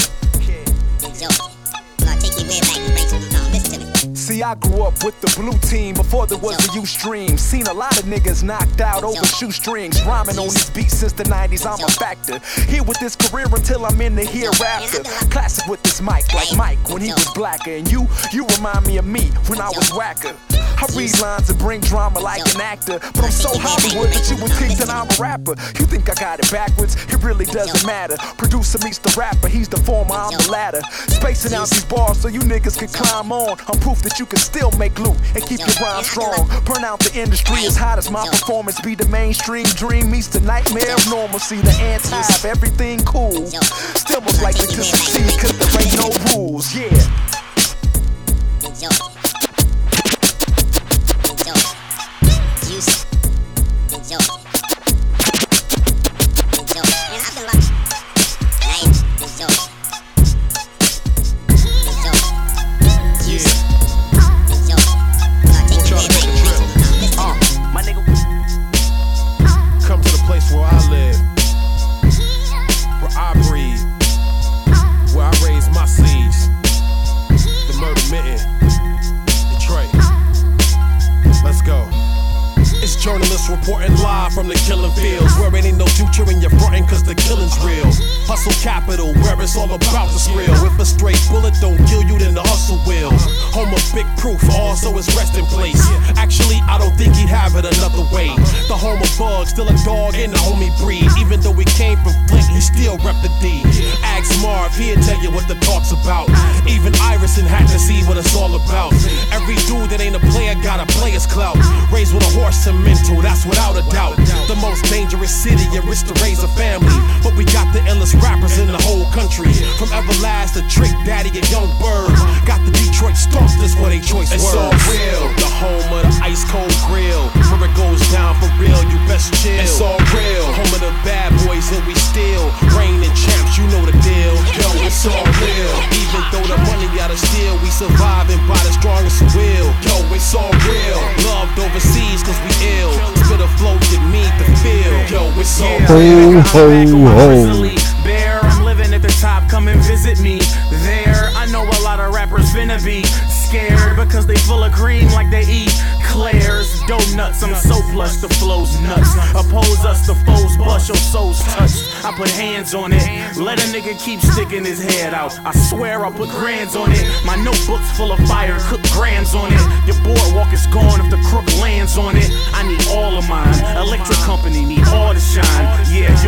See, 4.31 4.43
I 4.43 4.55
grew 4.55 4.83
up 4.83 5.03
with 5.03 5.19
the 5.19 5.27
blue 5.35 5.57
team 5.69 5.93
before 5.93 6.25
there 6.25 6.37
was 6.37 6.55
the 6.55 6.79
U 6.79 6.85
stream. 6.85 7.37
Seen 7.37 7.67
a 7.67 7.73
lot 7.73 7.99
of 7.99 8.05
niggas 8.05 8.43
knocked 8.43 8.79
out 8.79 9.03
over 9.03 9.25
shoestrings. 9.25 10.01
Rhyming 10.05 10.39
on 10.39 10.47
these 10.47 10.69
beats 10.69 10.99
since 10.99 11.11
the 11.11 11.23
90s, 11.23 11.65
I'm 11.65 11.83
a 11.83 11.91
factor. 11.91 12.39
Here 12.71 12.81
with 12.81 12.97
this 12.99 13.17
career 13.17 13.47
until 13.53 13.85
I'm 13.85 13.99
in 13.99 14.15
the 14.15 14.23
hereafter. 14.23 15.03
Classic 15.29 15.67
with 15.67 15.83
this 15.83 15.99
mic, 15.99 16.33
like 16.33 16.47
Mike 16.55 16.79
when 16.87 17.01
he 17.01 17.11
was 17.11 17.29
blacker. 17.33 17.71
And 17.71 17.91
you, 17.91 18.07
you 18.31 18.45
remind 18.55 18.87
me 18.87 18.95
of 18.99 19.05
me 19.05 19.31
when 19.47 19.59
I 19.59 19.67
was 19.67 19.91
whacker. 19.91 20.33
I 20.81 20.87
read 20.95 21.19
lines 21.19 21.49
and 21.49 21.59
bring 21.59 21.81
drama 21.81 22.21
like 22.21 22.41
an 22.55 22.61
actor. 22.61 22.99
But 22.99 23.25
I'm 23.25 23.31
so 23.31 23.49
Hollywood 23.53 24.09
that 24.15 24.31
you 24.31 24.41
would 24.41 24.53
think 24.53 24.79
that 24.79 24.89
I'm 24.89 25.11
a 25.11 25.15
rapper. 25.21 25.55
You 25.77 25.85
think 25.85 26.09
I 26.09 26.15
got 26.15 26.39
it 26.39 26.49
backwards? 26.49 26.95
It 27.11 27.21
really 27.21 27.45
doesn't 27.45 27.85
matter. 27.85 28.15
Producer 28.37 28.79
meets 28.83 28.97
the 28.97 29.13
rapper, 29.17 29.47
he's 29.47 29.67
the 29.67 29.77
former, 29.83 30.15
I'm 30.15 30.31
the 30.37 30.49
latter. 30.49 30.81
Spacing 31.07 31.53
out 31.53 31.69
these 31.69 31.85
bars 31.85 32.21
so 32.21 32.29
you 32.29 32.39
niggas 32.39 32.79
can 32.79 32.87
climb 32.87 33.31
on. 33.31 33.59
I'm 33.67 33.79
proof 33.79 34.01
that 34.01 34.17
you 34.17 34.20
can 34.25 34.39
still 34.39 34.71
make 34.77 34.97
loot 34.99 35.17
and 35.35 35.45
keep 35.45 35.59
your 35.59 35.75
rhyme 35.81 36.03
strong. 36.03 36.47
Burn 36.65 36.83
out 36.83 36.99
the 36.99 37.11
industry 37.19 37.65
as 37.65 37.75
hot 37.75 37.97
as 37.97 38.09
my 38.09 38.27
performance. 38.27 38.79
Be 38.81 38.95
the 38.95 39.07
mainstream 39.07 39.65
dream 39.75 40.11
meets 40.11 40.27
the 40.27 40.41
nightmare 40.41 40.95
of 40.95 41.09
normalcy. 41.09 41.57
The 41.57 41.75
anti 41.81 42.19
of 42.19 42.45
everything 42.45 42.99
cool. 43.05 43.47
Still 43.47 44.21
most 44.21 44.41
likely 44.41 44.67
to 44.67 44.83
succeed 44.83 45.39
cause 45.39 45.57
there 45.57 45.81
ain't 45.81 45.97
no 45.97 46.09
rules. 46.35 46.75
Yeah. 46.75 46.89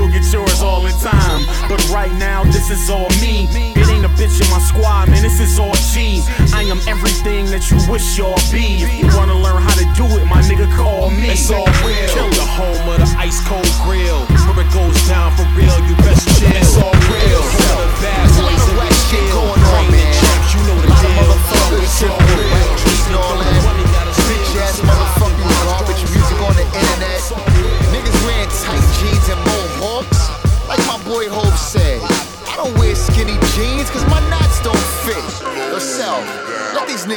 You'll 0.03 0.11
get 0.11 0.27
yours 0.33 0.61
all 0.61 0.85
in 0.85 0.93
time. 0.99 1.47
But 1.71 1.79
right 1.89 2.11
now, 2.19 2.43
this 2.43 2.69
is 2.69 2.89
all 2.89 3.07
me. 3.23 3.47
It 3.79 3.87
ain't 3.87 4.05
a 4.05 4.11
bitch 4.19 4.35
in 4.43 4.49
my 4.51 4.59
squad, 4.59 5.07
man. 5.07 5.23
This 5.23 5.39
is 5.39 5.57
all 5.59 5.73
G. 5.95 6.19
I 6.51 6.63
am 6.67 6.79
everything 6.87 7.47
that 7.55 7.71
you 7.71 7.79
wish 7.87 8.17
y'all 8.17 8.35
be. 8.51 8.83
If 8.83 8.91
you 8.99 9.07
wanna 9.15 9.39
learn 9.39 9.61
how 9.63 9.75
to 9.79 9.87
do 9.95 10.03
it, 10.19 10.25
my 10.27 10.41
nigga, 10.43 10.67
call 10.75 11.09
me. 11.09 11.31
It's 11.31 11.49
all 11.49 11.67
real. 11.87 12.11
Kill 12.11 12.29
the 12.35 12.47
home 12.59 12.83
of 12.91 12.99
the 12.99 13.09
ice 13.15 13.39
cold 13.47 13.67
grill. 13.87 14.19
Where 14.51 14.65
it 14.65 14.71
goes 14.75 14.99
down 15.07 15.31
for 15.39 15.47
real, 15.55 15.79
you 15.87 15.95
best 16.03 16.27
chill. 16.35 16.51
It's 16.51 16.75
all 16.75 16.95
real. 17.07 17.39
Of 17.39 17.79
the 17.79 17.87
bad 18.03 18.27
boys 18.35 18.67
and 18.67 18.77
we 18.83 18.87
still 19.07 19.55
reigning 19.71 20.11
champs, 20.19 20.49
you 20.51 20.61
know 20.67 20.79
the 20.83 20.91
deal. 20.99 21.31
Yo, 21.31 21.79
it's 21.79 22.03
all 22.03 22.19
real. 22.35 22.67
Even 22.91 23.15
though 23.15 23.39
the 23.39 23.55
money. 23.63 23.83
Bitch 24.23 24.55
ass 24.55 24.79
motherfucking 24.79 25.72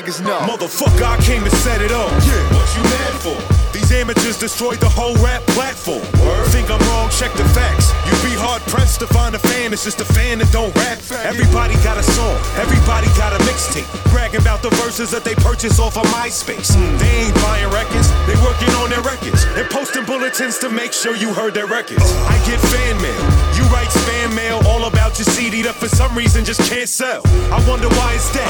niggas 0.07 0.23
know. 0.23 0.39
Motherfucker, 0.41 1.03
I 1.03 1.17
came 1.23 1.43
to 1.45 1.51
set 1.51 1.81
it 1.81 1.93
up. 1.93 2.11
Yeah, 2.11 2.55
what 2.55 2.77
you 2.77 2.83
mad 2.83 3.15
for? 3.21 3.73
These 3.73 3.93
amateurs 3.93 4.39
destroyed 4.39 4.79
the 4.79 4.89
whole 4.89 5.15
rap 5.17 5.43
platform. 5.49 6.03
Think 6.47 6.71
I'm 6.71 6.81
wrong? 6.89 7.11
Check 7.11 7.33
the 7.33 7.45
facts. 7.51 7.96
You'd 8.07 8.23
be 8.23 8.35
hard 8.39 8.63
pressed 8.71 9.01
to 9.01 9.07
find 9.07 9.35
a 9.35 9.39
fan. 9.39 9.73
It's 9.73 9.85
just 9.85 10.01
a 10.01 10.05
fan 10.05 10.39
that 10.39 10.51
don't 10.53 10.75
rap. 10.77 10.99
Everybody 11.27 11.75
got 11.83 11.99
a 11.99 12.03
song. 12.03 12.39
Everybody 12.57 13.09
got 13.19 13.35
a 13.35 13.41
mixtape. 13.45 13.87
Bragging 14.13 14.41
about 14.41 14.63
the 14.63 14.71
verses 14.83 15.11
that 15.11 15.25
they 15.25 15.35
purchase 15.35 15.79
off 15.79 15.97
of 15.97 16.07
MySpace. 16.15 16.71
They 16.99 17.27
ain't 17.27 17.35
buying 17.43 17.71
records. 17.75 18.09
They 18.31 18.39
working 18.47 18.71
on 18.79 18.91
their 18.91 19.03
records 19.03 19.45
and 19.59 19.67
posting 19.71 20.05
bulletins 20.05 20.59
to 20.59 20.71
make 20.71 20.93
sure 20.93 21.17
you 21.17 21.35
heard 21.35 21.55
their 21.55 21.67
records. 21.67 22.07
I 22.31 22.39
get 22.47 22.61
fan 22.71 22.95
mail. 23.03 23.23
You 23.59 23.65
write 23.75 23.91
spam 23.91 24.35
mail 24.35 24.63
all 24.67 24.87
about 24.87 25.19
your 25.19 25.27
CD 25.27 25.63
that 25.63 25.75
for 25.75 25.89
some 25.89 26.15
reason 26.15 26.45
just 26.45 26.63
can't 26.71 26.89
sell. 26.89 27.23
I 27.51 27.59
wonder 27.67 27.89
why 27.99 28.15
it's 28.15 28.31
that. 28.31 28.49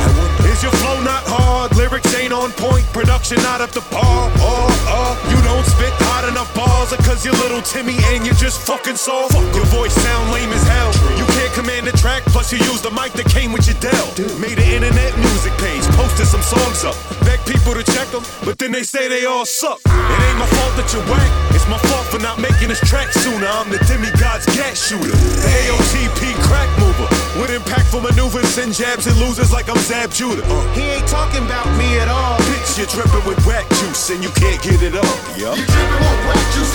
Is 0.52 0.62
your 0.62 0.72
flow 0.84 1.00
not 1.00 1.24
hard? 1.24 1.74
Lyrics 1.76 2.12
ain't 2.14 2.32
on 2.32 2.52
point. 2.52 2.84
Production 2.92 3.40
not 3.40 3.60
up 3.60 3.70
to 3.72 3.80
par. 3.88 4.28
Or, 4.44 4.68
uh, 4.92 5.16
you 5.32 5.38
don't 5.48 5.64
spit 5.64 5.92
hot 6.12 6.28
enough 6.28 6.52
balls. 6.54 6.92
Or 6.92 7.00
cause 7.08 7.24
you're 7.24 7.34
little 7.40 7.62
Timmy 7.62 7.96
and 8.12 8.26
you're 8.26 8.36
just 8.36 8.60
fucking 8.60 8.96
soft. 8.96 9.34
Your 9.54 9.66
voice 9.66 9.94
sound 9.94 10.32
lame 10.32 10.50
as 10.52 10.66
hell. 10.66 10.90
You 11.18 11.26
can't 11.36 11.52
command 11.52 11.86
the 11.86 11.92
track. 11.96 12.22
Plus 12.32 12.52
you 12.52 12.58
use 12.58 12.82
the 12.82 12.90
mic 12.90 13.12
that 13.14 13.26
came 13.26 13.52
with 13.52 13.66
your 13.66 13.78
Dell. 13.78 14.08
Made 14.40 14.58
an 14.58 14.68
internet 14.68 15.12
music 15.18 15.52
page. 15.58 15.84
Posted 15.94 16.26
some 16.26 16.42
songs 16.42 16.84
up. 16.84 16.96
Beg 17.22 17.40
people 17.46 17.74
to 17.74 17.84
check 17.84 18.08
them. 18.08 18.24
But 18.44 18.58
then 18.58 18.72
they 18.72 18.82
say 18.82 19.08
they 19.08 19.24
all 19.26 19.44
suck. 19.46 19.80
It 19.84 20.20
ain't 20.26 20.38
my 20.38 20.48
fault 20.56 20.74
that 20.80 20.88
you're 20.92 21.04
whack. 21.06 21.30
It's 21.54 21.68
my 21.68 21.78
fault 21.90 22.06
for 22.08 22.18
not 22.18 22.40
making 22.40 22.68
this 22.68 22.80
track 22.80 23.12
sooner. 23.12 23.46
I'm 23.46 23.68
the 23.70 23.78
demigod's 23.84 24.46
gas 24.56 24.80
shooter. 24.80 25.12
The 25.12 25.50
AOTP 25.68 26.34
crack 26.48 26.70
mover. 26.80 27.08
With 27.40 27.52
impactful 27.52 28.02
maneuvers, 28.02 28.48
send 28.48 28.72
jabs 28.74 29.06
and 29.06 29.16
losers 29.20 29.52
like 29.52 29.68
I'm 29.68 29.78
Zab 29.84 30.10
Judah. 30.10 30.42
Uh. 30.44 30.64
He 30.72 30.82
ain't 30.96 31.06
talking 31.06 31.44
about 31.44 31.68
me 31.76 31.98
at 32.00 32.08
all. 32.08 32.38
Bitch, 32.48 32.78
you're 32.78 32.88
dripping 32.88 33.24
with 33.28 33.38
whack 33.46 33.68
juice 33.80 34.10
and 34.10 34.24
you 34.24 34.30
can't 34.34 34.60
get 34.62 34.82
it 34.82 34.94
up. 34.96 35.04
Yup. 35.36 35.56
You 35.56 35.64
dripping 35.64 36.02
with 36.02 36.22
whack 36.26 36.44
juice 36.56 36.65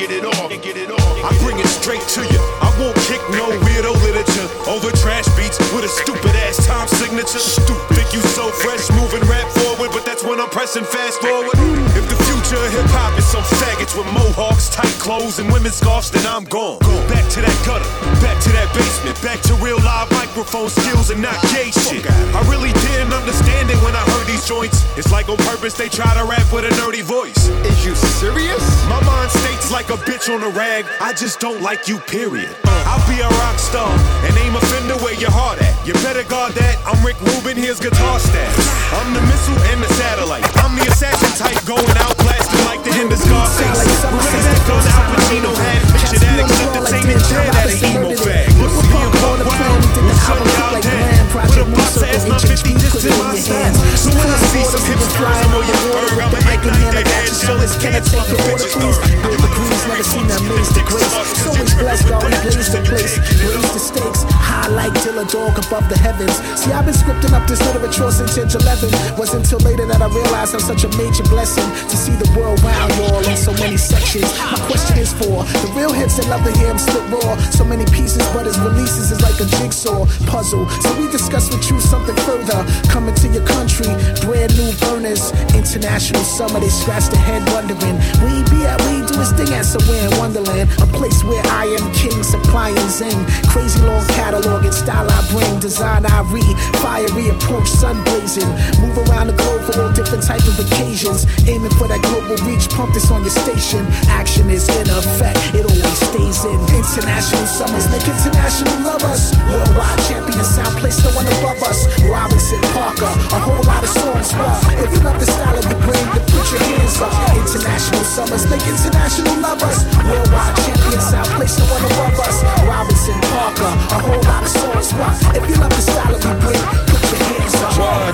get 0.00 0.10
it 0.10 0.24
off. 0.24 0.48
Get 0.48 0.76
it 0.76 0.90
off. 0.90 1.14
I 1.20 1.36
bring 1.44 1.58
it 1.60 1.68
straight 1.68 2.00
to 2.16 2.24
you. 2.24 2.40
I 2.64 2.72
won't 2.80 2.96
kick 3.04 3.20
no 3.36 3.52
weirdo 3.68 3.92
literature 4.00 4.48
over 4.64 4.88
trash 4.96 5.28
beats 5.36 5.60
with 5.76 5.84
a 5.84 5.92
stupid 5.92 6.32
ass 6.48 6.64
time 6.64 6.88
signature. 6.88 7.40
Stupid. 7.40 7.84
Think 7.92 8.16
you 8.16 8.22
so 8.32 8.48
fresh, 8.48 8.88
moving 8.96 9.20
rap 9.28 9.44
forward, 9.60 9.92
but 9.92 10.04
that's 10.08 10.24
when 10.24 10.40
I'm 10.40 10.48
pressing 10.48 10.84
fast 10.84 11.20
forward. 11.20 11.52
If 11.92 12.08
the 12.08 12.16
future 12.24 12.56
of 12.56 12.72
hip 12.72 12.88
hop 12.96 13.18
is 13.18 13.28
some 13.28 13.44
faggots 13.60 13.92
with 13.92 14.08
mohawks, 14.16 14.70
tight 14.70 14.96
clothes, 14.96 15.38
and 15.38 15.52
women's 15.52 15.76
scarves, 15.76 16.10
then 16.10 16.24
I'm 16.24 16.44
gone. 16.44 16.78
Go 16.80 16.96
back 17.12 17.28
to 17.36 17.40
that 17.44 17.56
gutter, 17.68 17.88
back 18.24 18.40
to 18.44 18.50
that 18.56 18.72
basement, 18.72 19.20
back 19.20 19.40
to 19.52 19.54
real 19.60 19.78
live 19.84 20.08
microphone 20.12 20.70
skills 20.70 21.10
and 21.10 21.20
not 21.20 21.36
gay 21.52 21.70
shit. 21.70 22.08
I 22.08 22.40
really 22.48 22.72
didn't 22.88 23.12
understand 23.12 23.68
it 23.68 23.76
when 23.84 23.94
I 23.94 24.02
heard 24.16 24.26
these 24.26 24.46
joints. 24.48 24.86
It's 24.96 25.12
like 25.12 25.28
on 25.28 25.36
purpose 25.44 25.74
they 25.74 25.88
try 25.88 26.14
to 26.14 26.24
rap 26.24 26.46
with 26.52 26.64
a 26.64 26.72
nerdy 26.80 27.02
voice. 27.02 27.48
Is 27.68 27.84
you 27.84 27.94
serious? 27.94 28.64
My 28.88 29.02
mind 29.04 29.30
states 29.30 29.70
like 29.70 29.89
a 29.90 29.98
bitch 30.06 30.30
on 30.30 30.42
a 30.42 30.50
rag. 30.54 30.86
I 31.00 31.12
just 31.12 31.40
don't 31.40 31.60
like 31.62 31.88
you, 31.88 31.98
period. 32.06 32.54
Uh, 32.62 32.84
I'll 32.86 33.02
be 33.10 33.18
a 33.18 33.26
rock 33.42 33.58
star 33.58 33.90
and 34.22 34.32
aim 34.38 34.54
a 34.54 34.62
fender 34.70 34.94
where 35.02 35.18
your 35.18 35.34
heart 35.34 35.58
at. 35.58 35.74
You 35.82 35.94
better 36.06 36.22
guard 36.22 36.54
that. 36.54 36.78
I'm 36.86 37.02
Rick 37.02 37.18
Rubin, 37.18 37.58
here's 37.58 37.82
guitar 37.82 38.22
staff. 38.22 38.54
I'm 38.94 39.10
the 39.14 39.22
missile 39.26 39.58
and 39.74 39.82
the 39.82 39.90
satellite. 39.98 40.46
I'm 40.62 40.78
the 40.78 40.86
assassin 40.86 41.34
type 41.34 41.58
going 41.66 41.96
out 41.98 42.14
blasting 42.22 42.62
like 42.70 42.86
the 42.86 42.94
end 43.02 43.10
of 43.10 43.18
Scarface. 43.18 43.82
Remember 44.06 44.42
that 44.46 44.60
gun 44.70 44.84
Al 44.94 45.04
Pacino 45.10 45.50
had? 45.58 45.80
Picture 45.90 46.22
that, 46.22 46.38
except 46.38 46.76
it's 46.78 46.92
aiming 46.94 47.22
dead 47.26 47.50
at 47.50 47.66
an 47.66 47.78
emo 47.90 48.10
bag. 48.22 48.46
Look 48.62 48.74
me 48.86 48.94
and 48.94 49.14
Buck 49.18 49.42
Wild, 49.42 49.82
who 49.90 50.06
shut 50.22 50.38
y'all 50.54 50.78
down. 50.78 50.99
With 51.30 51.62
a 51.62 51.64
box 51.70 51.94
of 51.94 52.10
S950 52.10 52.74
just 52.82 53.06
in 53.06 53.14
my 53.22 53.38
stand. 53.38 53.76
So 53.94 54.10
when 54.10 54.26
I 54.26 54.34
see 54.50 54.66
some 54.66 54.82
hipsters, 54.82 55.22
I'm 55.22 55.54
on 55.54 55.62
your 55.62 55.78
bird, 55.86 56.10
I'ma 56.18 56.42
ignite 56.42 56.90
their 56.90 57.06
heads. 57.06 57.38
Show 57.46 57.54
this 57.54 57.78
can 57.78 57.94
I 57.94 58.02
take 58.02 58.26
the 58.26 58.34
bitches 58.50 58.74
third. 58.74 58.98
Build 59.22 59.38
the 59.38 59.50
crews, 59.54 59.82
never 59.86 60.02
seen 60.02 60.26
that 60.26 60.42
maze 60.50 60.74
to 60.74 60.82
grace. 60.90 61.06
So 61.38 61.54
much 61.54 61.70
blessed, 61.78 62.10
always 62.10 62.34
blaze 62.42 62.70
the 62.74 62.82
place. 62.82 63.14
Raise 63.46 63.70
the 63.70 63.78
stakes, 63.78 64.26
high 64.26 64.74
like 64.74 64.90
till 65.06 65.22
a 65.22 65.26
dog 65.30 65.54
above 65.54 65.86
the 65.86 65.94
heavens. 66.02 66.34
See, 66.58 66.74
I've 66.74 66.82
been 66.82 66.98
scripting 66.98 67.30
up 67.30 67.46
this 67.46 67.62
literature 67.62 68.10
since 68.10 68.34
age 68.34 68.58
11. 68.58 68.90
Wasn't 69.14 69.46
until 69.46 69.62
later 69.62 69.86
that 69.86 70.02
I 70.02 70.10
realized 70.10 70.58
I'm 70.58 70.66
such 70.66 70.82
a 70.82 70.90
major 70.98 71.22
blessing 71.30 71.66
to 71.86 71.96
see 71.96 72.12
the 72.18 72.26
world 72.34 72.58
round 72.66 72.90
y'all 72.98 73.22
in 73.22 73.38
so 73.38 73.54
many 73.62 73.78
sections. 73.78 74.26
My 74.50 74.58
question 74.66 74.98
is 74.98 75.14
for 75.14 75.46
the 75.46 75.70
real 75.78 75.94
hits 75.94 76.18
that 76.18 76.26
love 76.26 76.42
to 76.42 76.50
hear 76.58 76.74
'em 76.74 76.78
spit 76.78 77.06
raw. 77.06 77.38
So 77.54 77.62
many 77.62 77.86
pieces, 77.94 78.26
but 78.34 78.50
his 78.50 78.58
releases 78.58 79.14
is 79.14 79.22
like 79.22 79.38
a 79.38 79.46
jigsaw 79.46 80.10
puzzle. 80.26 80.66
So 80.82 80.90
we 80.98 81.06
discuss 81.20 81.50
with 81.52 81.70
you 81.70 81.78
something 81.80 82.16
further. 82.24 82.64
Coming 82.88 83.14
to 83.16 83.28
your 83.28 83.44
country, 83.44 83.92
brand 84.24 84.56
new 84.56 84.72
burners, 84.80 85.32
International 85.52 86.24
summer, 86.24 86.58
they 86.60 86.72
scratch 86.72 87.12
their 87.12 87.20
head 87.20 87.44
wondering. 87.52 88.00
We 88.24 88.40
be 88.48 88.64
at, 88.64 88.80
we 88.88 89.04
do 89.04 89.20
his 89.20 89.32
thing 89.36 89.52
at 89.52 89.68
somewhere 89.68 90.08
in 90.08 90.12
Wonderland. 90.16 90.72
A 90.80 90.86
place 90.88 91.22
where 91.22 91.44
I 91.52 91.68
am 91.76 91.84
king, 91.92 92.22
supplying 92.22 92.88
zen. 92.88 93.20
Crazy 93.52 93.78
long 93.84 94.00
catalog 94.16 94.64
and 94.64 94.72
style 94.72 95.04
I 95.04 95.20
bring. 95.28 95.60
Design 95.60 96.06
I 96.06 96.24
read, 96.32 96.56
fiery 96.80 97.28
approach, 97.28 97.68
sun 97.68 98.02
blazing. 98.04 98.48
Move 98.80 98.96
around 99.04 99.28
the 99.28 99.36
globe 99.36 99.60
for 99.68 99.76
all 99.82 99.92
different 99.92 100.24
type 100.24 100.44
of 100.48 100.56
occasions. 100.56 101.28
Aiming 101.44 101.74
for 101.76 101.86
that 101.88 102.00
global 102.00 102.40
reach, 102.48 102.70
pump 102.72 102.94
this 102.94 103.10
on 103.10 103.20
your 103.20 103.36
station. 103.44 103.84
Action 104.08 104.48
is 104.48 104.64
in 104.72 104.88
effect, 104.88 105.36
it 105.52 105.68
always 105.68 106.00
stays 106.08 106.40
in. 106.48 106.58
International 106.72 107.44
summers 107.44 107.84
make 107.92 108.08
international 108.08 108.72
lovers. 108.88 109.36
Worldwide 109.52 110.00
champion 110.08 110.44
sound 110.44 110.72
placed 110.80 111.04
one 111.14 111.26
above 111.26 111.62
us. 111.62 111.86
Robinson 112.04 112.60
Parker, 112.74 113.06
a 113.06 113.38
whole 113.38 113.62
lot 113.64 113.82
of 113.82 113.90
songs. 113.90 114.32
But 114.32 114.78
if 114.84 114.90
you 114.92 115.00
love 115.00 115.18
the 115.18 115.26
style 115.26 115.56
of 115.56 115.64
the 115.64 115.76
bring, 115.86 116.06
then 116.14 116.24
put 116.28 116.46
your 116.52 116.62
hands 116.62 117.00
up. 117.00 117.12
International 117.36 118.04
summers 118.04 118.44
make 118.50 118.64
international 118.66 119.34
lovers. 119.40 119.78
Worldwide 120.04 120.56
champion 120.64 121.00
sound 121.00 121.28
placed 121.38 121.58
no 121.58 121.64
one 121.66 121.84
above 121.84 122.18
us. 122.20 122.42
Robinson 122.66 123.20
Parker, 123.32 123.72
a 123.94 123.98
whole 124.02 124.22
lot 124.22 124.42
of 124.42 124.50
songs. 124.50 124.92
But 124.92 125.36
if 125.36 125.48
you 125.48 125.56
love 125.56 125.70
the 125.70 125.82
style 125.82 126.14
of 126.14 126.22
the 126.22 126.34
bring, 126.42 126.89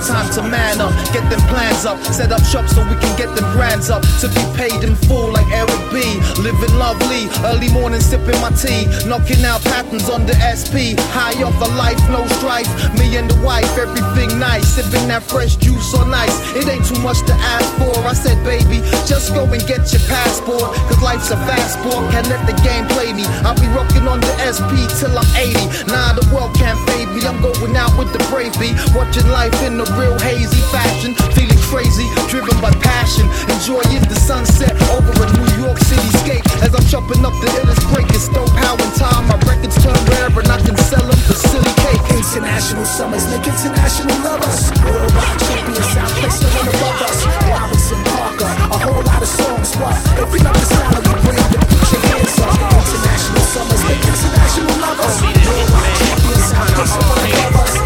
time 0.06 0.30
to 0.30 0.42
man 0.42 0.80
up, 0.80 0.92
get 1.12 1.26
them 1.30 1.40
plans 1.50 1.84
up, 1.84 1.98
set 2.14 2.30
up 2.30 2.42
shop 2.44 2.68
so 2.68 2.82
we 2.86 2.94
can 3.02 3.10
get 3.18 3.34
them 3.34 3.44
brands 3.52 3.90
up. 3.90 4.02
To 4.22 4.28
be 4.28 4.44
paid 4.54 4.84
in 4.84 4.94
full 4.94 5.32
like 5.32 5.46
Eric 5.50 5.82
B. 5.90 6.00
Living 6.38 6.74
lovely, 6.78 7.26
early 7.44 7.68
morning 7.72 8.00
sipping 8.00 8.38
my 8.40 8.50
tea, 8.54 8.86
knocking 9.08 9.44
out 9.44 9.62
patterns 9.64 10.08
on 10.08 10.26
the 10.26 10.34
SP. 10.38 10.94
High 11.10 11.42
off 11.42 11.58
a 11.60 11.68
life, 11.74 11.98
no 12.08 12.26
strife. 12.38 12.68
Me 12.98 13.16
and 13.16 13.28
the 13.28 13.38
wife, 13.42 13.70
everything 13.78 14.38
nice, 14.38 14.78
sipping 14.78 15.08
that 15.08 15.22
fresh 15.22 15.56
juice 15.56 15.94
on 15.94 16.14
ice. 16.14 16.36
It 16.54 16.68
ain't 16.68 16.86
too 16.86 17.00
much 17.02 17.20
to 17.26 17.34
ask 17.34 17.66
for. 17.76 17.92
I 18.06 18.14
said, 18.14 18.38
baby, 18.44 18.78
just 19.10 19.34
go 19.34 19.44
and 19.44 19.62
get 19.66 19.90
your 19.92 20.04
passport, 20.06 20.70
cause 20.86 21.02
life's 21.02 21.30
a 21.30 21.36
fast 21.48 21.80
sport. 21.80 22.12
Can't 22.12 22.28
let 22.28 22.46
the 22.46 22.54
game 22.62 22.86
play 22.94 23.12
me. 23.12 23.24
I'll 23.42 23.58
be 23.58 23.66
rocking 23.74 24.06
on 24.06 24.20
the 24.20 24.32
SP 24.46 24.86
till 25.00 25.12
I'm 25.16 25.26
80. 25.34 25.90
Nah, 25.90 26.14
the 26.14 26.24
world 26.32 26.54
can't 26.54 26.78
fade 26.88 27.08
me. 27.10 27.26
I'm 27.26 27.42
going 27.42 27.74
out 27.74 27.98
with 27.98 28.12
the 28.12 28.22
bravey, 28.30 28.76
watching 28.94 29.26
life 29.30 29.54
in 29.62 29.80
a 29.80 29.86
real 29.96 30.18
hazy 30.20 30.60
fashion. 30.70 31.14
Feeling 31.32 31.58
crazy, 31.70 32.06
driven 32.28 32.58
by 32.60 32.70
passion. 32.82 33.26
Enjoying 33.48 34.02
the 34.06 34.18
sunset 34.18 34.74
over 34.92 35.10
a 35.10 35.26
New 35.38 35.64
York 35.64 35.78
City 35.78 36.10
scape. 36.22 36.44
As 36.62 36.74
I'm 36.74 36.84
chopping 36.86 37.24
up 37.24 37.34
the 37.40 37.48
illest 37.58 37.82
breakers, 37.92 38.28
throw 38.28 38.46
power 38.58 38.78
in 38.78 38.92
time. 38.98 39.24
My 39.26 39.38
records 39.48 39.76
turn 39.82 39.96
rare 40.12 40.30
and 40.30 40.48
I 40.48 40.58
can 40.60 40.76
sell 40.76 41.02
them 41.02 41.18
for 41.26 41.34
silly 41.34 41.72
cake. 41.82 42.02
International 42.12 42.84
summers 42.84 43.24
make 43.32 43.46
international 43.46 44.18
lovers. 44.22 44.70
Worldwide 44.84 45.40
champion 45.46 45.82
sound 45.94 46.12
placed 46.20 46.42
no 46.42 46.48
one 46.52 46.68
above 46.68 47.00
us. 47.06 47.18
Robinson 47.48 48.00
Parker, 48.12 48.52
a 48.74 48.78
whole 48.82 49.02
lot 49.02 49.22
of 49.22 49.30
songs. 49.30 49.72
But 49.76 49.96
if 50.20 50.28
you 50.30 50.42
the 50.42 50.66
style 50.66 50.96
of 50.96 51.04
the 51.04 51.14
bring, 51.24 51.46
then 51.50 51.62
put 51.64 51.86
your 51.92 52.02
hands 52.12 52.36
up. 52.44 52.54
International 52.76 53.42
summers 53.54 53.82
make 53.88 54.02
international 54.04 54.74
lovers. 54.84 55.16
Worldwide 55.22 55.94
champion 55.96 56.40
sound 56.44 56.70
placed 56.76 56.96
no 57.00 57.06
one 57.08 57.24
above 57.24 57.56
us. 57.64 57.85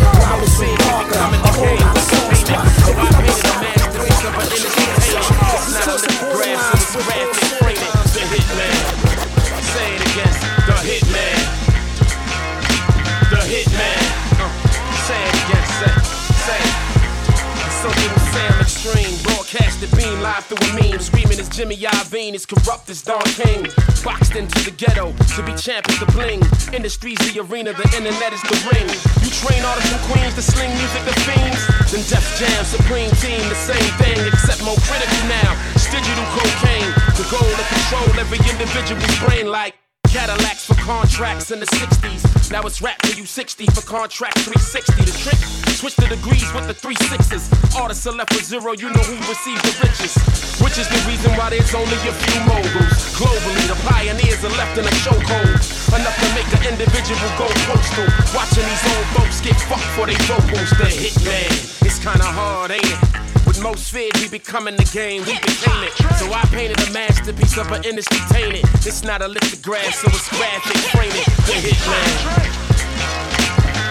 Beam 20.31 20.43
through 20.43 20.63
a 20.69 20.91
meme. 20.91 21.01
Screaming 21.01 21.39
as 21.41 21.49
Jimmy 21.49 21.77
Iovine 21.77 22.35
is 22.35 22.47
corrupt 22.47 22.89
as 22.91 23.03
Don 23.03 23.23
King. 23.35 23.67
Boxed 24.05 24.37
into 24.37 24.59
the 24.65 24.71
ghetto 24.71 25.13
to 25.35 25.43
be 25.43 25.55
champ 25.55 25.89
is 25.89 25.99
the 25.99 26.07
bling. 26.13 26.41
Industry's 26.73 27.19
the 27.27 27.41
arena, 27.41 27.73
the 27.73 27.89
internet 27.97 28.33
is 28.33 28.43
the 28.43 28.57
ring. 28.71 28.87
You 29.23 29.31
train 29.31 29.65
artists 29.65 29.91
from 29.91 30.01
Queens 30.11 30.35
to 30.35 30.43
sling 30.43 30.71
music 30.71 31.03
to 31.05 31.15
fiends. 31.27 31.63
Then 31.91 32.03
Def 32.07 32.27
Jam, 32.39 32.65
Supreme 32.65 33.11
Team, 33.19 33.43
the 33.49 33.59
same 33.59 33.91
thing, 33.99 34.19
except 34.27 34.63
more 34.63 34.79
critical 34.87 35.23
now. 35.27 35.51
Digital 35.91 36.27
cocaine. 36.39 36.91
The 37.19 37.27
goal 37.27 37.51
to 37.51 37.65
control 37.67 38.21
every 38.21 38.39
individual's 38.47 39.19
brain 39.19 39.51
like. 39.51 39.75
Cadillacs 40.11 40.67
for 40.67 40.75
contracts 40.75 41.53
in 41.53 41.61
the 41.61 41.67
60s. 41.67 42.51
Now 42.51 42.63
it's 42.63 42.83
rap 42.83 43.01
for 43.07 43.15
you 43.15 43.25
60 43.25 43.67
for 43.67 43.87
contract 43.87 44.43
360. 44.43 45.07
The 45.07 45.15
trick, 45.15 45.39
switch 45.79 45.95
the 45.95 46.11
degrees 46.11 46.51
with 46.53 46.67
the 46.67 46.75
three 46.75 46.99
sixes. 47.07 47.47
Artists 47.79 48.05
are 48.09 48.13
left 48.19 48.35
with 48.35 48.43
zero, 48.43 48.75
you 48.75 48.91
know 48.91 49.07
who 49.07 49.15
receives 49.31 49.63
the 49.63 49.71
riches. 49.87 50.19
Which 50.59 50.83
is 50.83 50.91
the 50.91 50.99
reason 51.07 51.31
why 51.39 51.55
there's 51.55 51.71
only 51.79 51.95
a 52.11 52.15
few 52.27 52.43
moguls. 52.43 52.99
Globally, 53.15 53.65
the 53.71 53.79
pioneers 53.87 54.43
are 54.43 54.55
left 54.59 54.75
in 54.75 54.85
a 54.85 54.95
chokehold. 55.07 55.63
Enough 55.95 56.19
to 56.19 56.29
make 56.35 56.51
an 56.59 56.75
individual 56.75 57.31
go 57.39 57.47
postal. 57.71 58.11
Watching 58.35 58.67
these 58.67 58.85
old 58.91 59.07
folks 59.15 59.39
get 59.39 59.63
fucked 59.71 59.95
for 59.95 60.11
they 60.11 60.19
vocals. 60.27 60.75
The 60.75 60.91
hitman, 60.91 61.87
it's 61.87 62.03
kinda 62.03 62.27
hard, 62.27 62.73
ain't 62.73 62.83
it? 62.83 63.30
Most 63.63 63.93
feared, 63.93 64.17
we 64.17 64.29
becoming 64.29 64.77
the 64.77 64.85
game, 64.93 65.23
we 65.27 65.35
became 65.35 65.85
it. 65.85 65.93
So 66.19 66.33
I 66.33 66.43
painted 66.51 66.81
a 66.89 66.91
masterpiece 66.93 67.59
of 67.59 67.71
an 67.73 67.85
industry 67.85 68.19
tainted. 68.31 68.65
It's 68.87 69.05
not 69.05 69.23
a 69.23 69.29
lithographs, 69.29 70.01
so 70.01 70.09
it's 70.09 70.29
graphic, 70.31 70.77
frame 70.91 71.13
it. 71.13 71.27
The 71.45 71.61
hitman. 71.61 72.11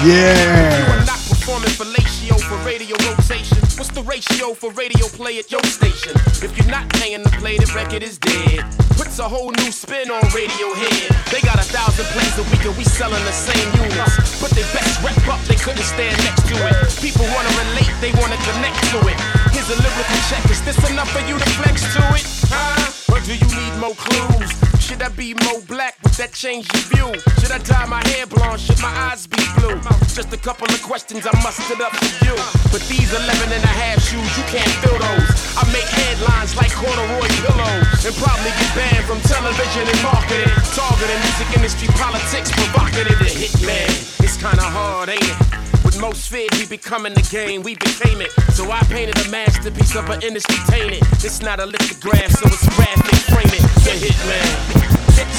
Yeah. 0.04 0.80
You 0.80 0.86
are 0.94 1.06
not 1.06 1.22
performing 1.30 1.70
fellatio 1.70 2.40
for 2.42 2.58
radio 2.66 2.98
rotation. 3.08 3.65
What's 3.76 3.92
the 3.92 4.04
ratio 4.04 4.54
for 4.54 4.72
radio 4.72 5.06
play 5.20 5.38
at 5.38 5.52
your 5.52 5.64
station? 5.68 6.16
If 6.40 6.56
you're 6.56 6.72
not 6.72 6.88
paying 6.96 7.24
to 7.24 7.30
play, 7.44 7.58
the 7.58 7.68
record 7.76 8.04
is 8.04 8.18
dead. 8.18 8.64
Puts 8.96 9.20
a 9.20 9.28
whole 9.28 9.52
new 9.52 9.70
spin 9.70 10.10
on 10.10 10.24
Radiohead. 10.32 11.12
They 11.28 11.42
got 11.44 11.60
a 11.60 11.68
thousand 11.68 12.08
plays 12.16 12.40
a 12.40 12.44
week 12.56 12.64
and 12.64 12.72
we 12.80 12.86
selling 12.86 13.20
the 13.28 13.36
same 13.36 13.68
units. 13.76 14.40
But 14.40 14.56
their 14.56 14.68
best 14.72 15.04
rep 15.04 15.20
up, 15.28 15.44
they 15.52 15.60
couldn't 15.60 15.84
stand 15.84 16.16
next 16.24 16.48
to 16.48 16.56
it. 16.56 16.76
People 17.04 17.28
wanna 17.36 17.52
relate, 17.68 17.92
they 18.00 18.16
wanna 18.16 18.40
connect 18.48 18.80
to 18.96 19.00
it. 19.12 19.20
Here's 19.52 19.68
a 19.68 19.76
lyrical 19.76 20.20
check, 20.32 20.48
is 20.48 20.64
this 20.64 20.80
enough 20.90 21.12
for 21.12 21.20
you 21.28 21.36
to 21.38 21.50
flex 21.60 21.84
to 21.96 22.02
it? 22.16 22.24
Huh? 22.48 23.05
Do 23.26 23.34
you 23.34 23.50
need 23.58 23.74
more 23.82 23.98
clues? 23.98 24.54
Should 24.78 25.02
I 25.02 25.10
be 25.10 25.34
more 25.50 25.58
black? 25.66 25.98
Would 26.06 26.14
that 26.22 26.30
change 26.38 26.70
your 26.70 26.86
view? 26.94 27.10
Should 27.42 27.50
I 27.50 27.58
dye 27.58 27.90
my 27.90 28.06
hair 28.14 28.30
blonde? 28.30 28.62
Should 28.62 28.78
my 28.86 28.94
eyes 29.10 29.26
be 29.26 29.42
blue? 29.58 29.82
Just 30.14 30.30
a 30.30 30.38
couple 30.38 30.70
of 30.70 30.78
questions 30.86 31.26
I 31.26 31.34
mustered 31.42 31.82
up 31.82 31.90
for 31.98 32.06
you. 32.22 32.38
But 32.70 32.86
these 32.86 33.10
11 33.10 33.50
and 33.50 33.66
a 33.66 33.74
half 33.82 33.98
shoes, 34.06 34.30
you 34.38 34.46
can't 34.54 34.70
fill 34.86 34.94
those. 35.02 35.26
I 35.58 35.66
make 35.74 35.90
headlines 35.90 36.54
like 36.54 36.70
corduroy 36.78 37.26
pillows. 37.42 38.06
And 38.06 38.14
probably 38.22 38.54
get 38.62 38.72
banned 38.78 39.06
from 39.10 39.18
television 39.26 39.90
and 39.90 40.02
marketing. 40.06 40.54
Targeting 40.78 41.18
music 41.26 41.50
industry 41.58 41.90
politics, 41.98 42.54
provocative. 42.54 43.18
The 43.18 43.34
hitman. 43.34 43.90
It's 44.22 44.38
kinda 44.38 44.62
hard, 44.70 45.10
ain't 45.10 45.26
it? 45.26 45.65
Most 46.00 46.30
feared, 46.30 46.54
we 46.56 46.66
becoming 46.66 47.14
the 47.14 47.28
game, 47.32 47.64
we 47.64 47.76
became 47.76 48.22
it. 48.22 48.32
So 48.54 48.70
I 48.70 48.80
painted 48.84 49.18
a 49.26 49.30
masterpiece 49.30 49.96
of 49.96 50.10
an 50.10 50.22
industry 50.22 50.58
tainted. 50.68 51.02
It's 51.24 51.42
not 51.42 51.60
a 51.60 51.66
lithograph, 51.66 52.32
so 52.32 52.48
it's 52.48 52.68
graphic, 52.76 53.16
frame 53.32 53.48
it. 53.48 53.64
The 53.84 53.96
hitman. 53.96 54.86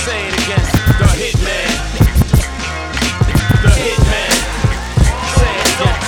Say 0.07 0.29
it 0.29 0.35
again. 0.35 0.67
The 0.97 1.09
hitman. 1.19 1.71
The 3.63 3.71
hitman. 3.75 4.31
Say 5.37 5.53
it 5.57 5.69
again. 5.77 6.01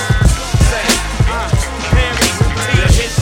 Say 0.71 0.85
it. 0.87 0.97
Uh, 1.29 1.49
the 1.93 2.89
hit. 2.95 3.13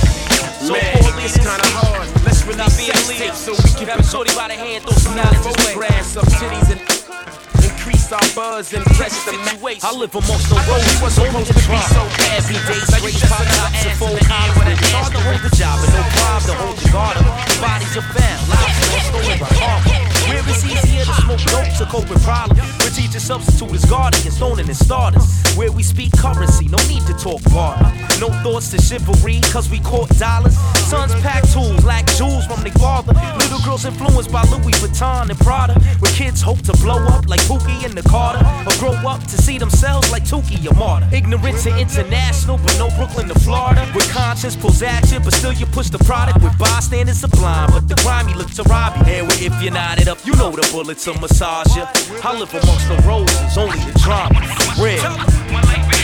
Man, 0.71 1.25
it's 1.25 1.37
kinda 1.37 1.69
hard. 1.75 2.07
Let's 2.25 2.45
release 2.47 2.87
sex 2.87 3.09
tapes 3.09 3.39
so 3.39 3.53
we 3.53 3.87
can 3.87 3.99
a 3.99 4.03
shorty 4.05 4.35
by 4.35 4.49
the 4.49 4.55
hand, 4.55 4.85
throw 4.85 4.93
some 4.97 5.17
knowledge 5.17 5.45
his 5.45 5.57
way. 5.65 5.75
photographs 5.75 6.17
of 6.17 6.25
titties 6.25 6.71
and 6.71 6.81
increase 7.87 8.11
our 8.11 8.35
buzz 8.35 8.73
and 8.75 8.85
press 8.99 9.25
the 9.25 9.33
situation. 9.33 9.81
I 9.85 9.95
live 9.95 10.15
amongst 10.15 10.49
the 10.49 10.57
roads. 10.67 11.03
was 11.03 11.15
supposed 11.15 11.47
to 11.47 11.55
be 11.55 11.61
so 11.61 12.03
bad. 12.19 12.37
Every 12.37 12.59
day 12.67 12.81
straight 12.83 13.15
five 13.31 13.47
tops 13.55 13.87
and 13.87 14.01
with 14.01 14.27
hard 14.27 15.13
to 15.13 15.21
hold 15.23 15.43
the 15.43 15.55
job 15.57 15.79
and 15.85 15.95
no 15.95 16.03
problem 16.19 16.43
to 16.47 16.55
hold 16.63 16.83
your 16.83 16.93
guard 16.93 17.17
up. 17.19 17.61
Bodies 17.61 17.97
are 17.97 18.03
found, 18.03 18.49
lives 18.51 18.79
are 18.91 19.01
stolen 19.01 19.39
by 19.39 19.49
karma. 19.55 20.06
Where 20.29 20.43
it's 20.49 20.65
easier 20.65 21.05
to 21.05 21.15
smoke 21.23 21.41
dope 21.51 21.77
to 21.79 21.87
cope 21.87 22.11
with 22.11 22.23
problems. 22.23 22.61
Where 22.81 22.87
substitute 23.27 23.75
is 23.75 23.85
guarding 23.87 24.23
and 24.23 24.33
stoning 24.33 24.67
and 24.67 24.77
starters. 24.77 25.27
Where 25.57 25.73
we 25.73 25.83
speak 25.83 26.13
currency, 26.17 26.69
no 26.69 26.79
need 26.87 27.03
to 27.07 27.15
talk 27.15 27.43
barter. 27.51 27.91
No 28.21 28.29
thoughts 28.43 28.71
to 28.71 28.79
chivalry, 28.79 29.41
cause 29.53 29.69
we 29.69 29.81
caught 29.81 30.09
dollars. 30.11 30.57
Sons 30.87 31.13
pack 31.27 31.43
tools, 31.51 31.85
lack 31.85 32.07
jewels 32.15 32.47
from 32.47 32.63
their 32.63 32.73
father. 32.75 33.13
Little 33.39 33.59
girls 33.65 33.85
influenced 33.85 34.31
by 34.31 34.43
Louis 34.45 34.73
Vuitton 34.79 35.29
and 35.29 35.39
Prada. 35.41 35.75
Where 35.99 36.13
kids 36.13 36.41
hope 36.41 36.63
to 36.63 36.73
blow 36.75 37.03
up 37.07 37.27
like 37.27 37.41
Pookie 37.51 37.85
and 37.85 37.95
the 37.95 38.09
Carter. 38.09 38.45
Or 38.65 38.79
grow 38.79 38.95
up 39.11 39.23
to 39.25 39.37
see 39.43 39.59
themselves 39.59 40.13
like 40.13 40.23
Tukey 40.23 40.71
or 40.71 40.75
Marta. 40.75 41.09
Ignorant 41.13 41.59
to 41.65 41.77
international, 41.77 42.59
but 42.59 42.79
no 42.79 42.89
Brooklyn 42.97 43.27
to 43.29 43.39
Florida. 43.41 43.85
Where 43.93 44.09
conscience 44.13 44.55
pulls 44.55 44.83
at 44.83 45.11
you, 45.11 45.19
but 45.19 45.35
still 45.35 45.53
you 45.53 45.67
push 45.67 45.91
the 45.91 45.99
product 45.99 46.43
with 46.43 46.57
bystanders 46.59 47.19
sublime. 47.19 47.71
But 47.73 47.89
the 47.89 47.97
grimy 47.97 48.35
look 48.35 48.51
to 48.53 48.63
rob 48.65 48.97
you. 49.07 49.25
And 49.25 49.43
if 49.43 49.61
you 49.61 49.71
knot 49.73 50.01
it 50.01 50.07
you 50.25 50.35
know 50.37 50.51
the 50.51 50.69
bullets 50.73 51.07
will 51.07 51.19
massage 51.19 51.75
you. 51.77 51.85
I 52.23 52.39
live 52.39 52.53
amongst 52.55 52.89
the 52.89 52.97
roses, 53.07 53.59
only 53.59 53.79
the 53.79 53.99
drama. 53.99 54.41
Real. 54.79 55.96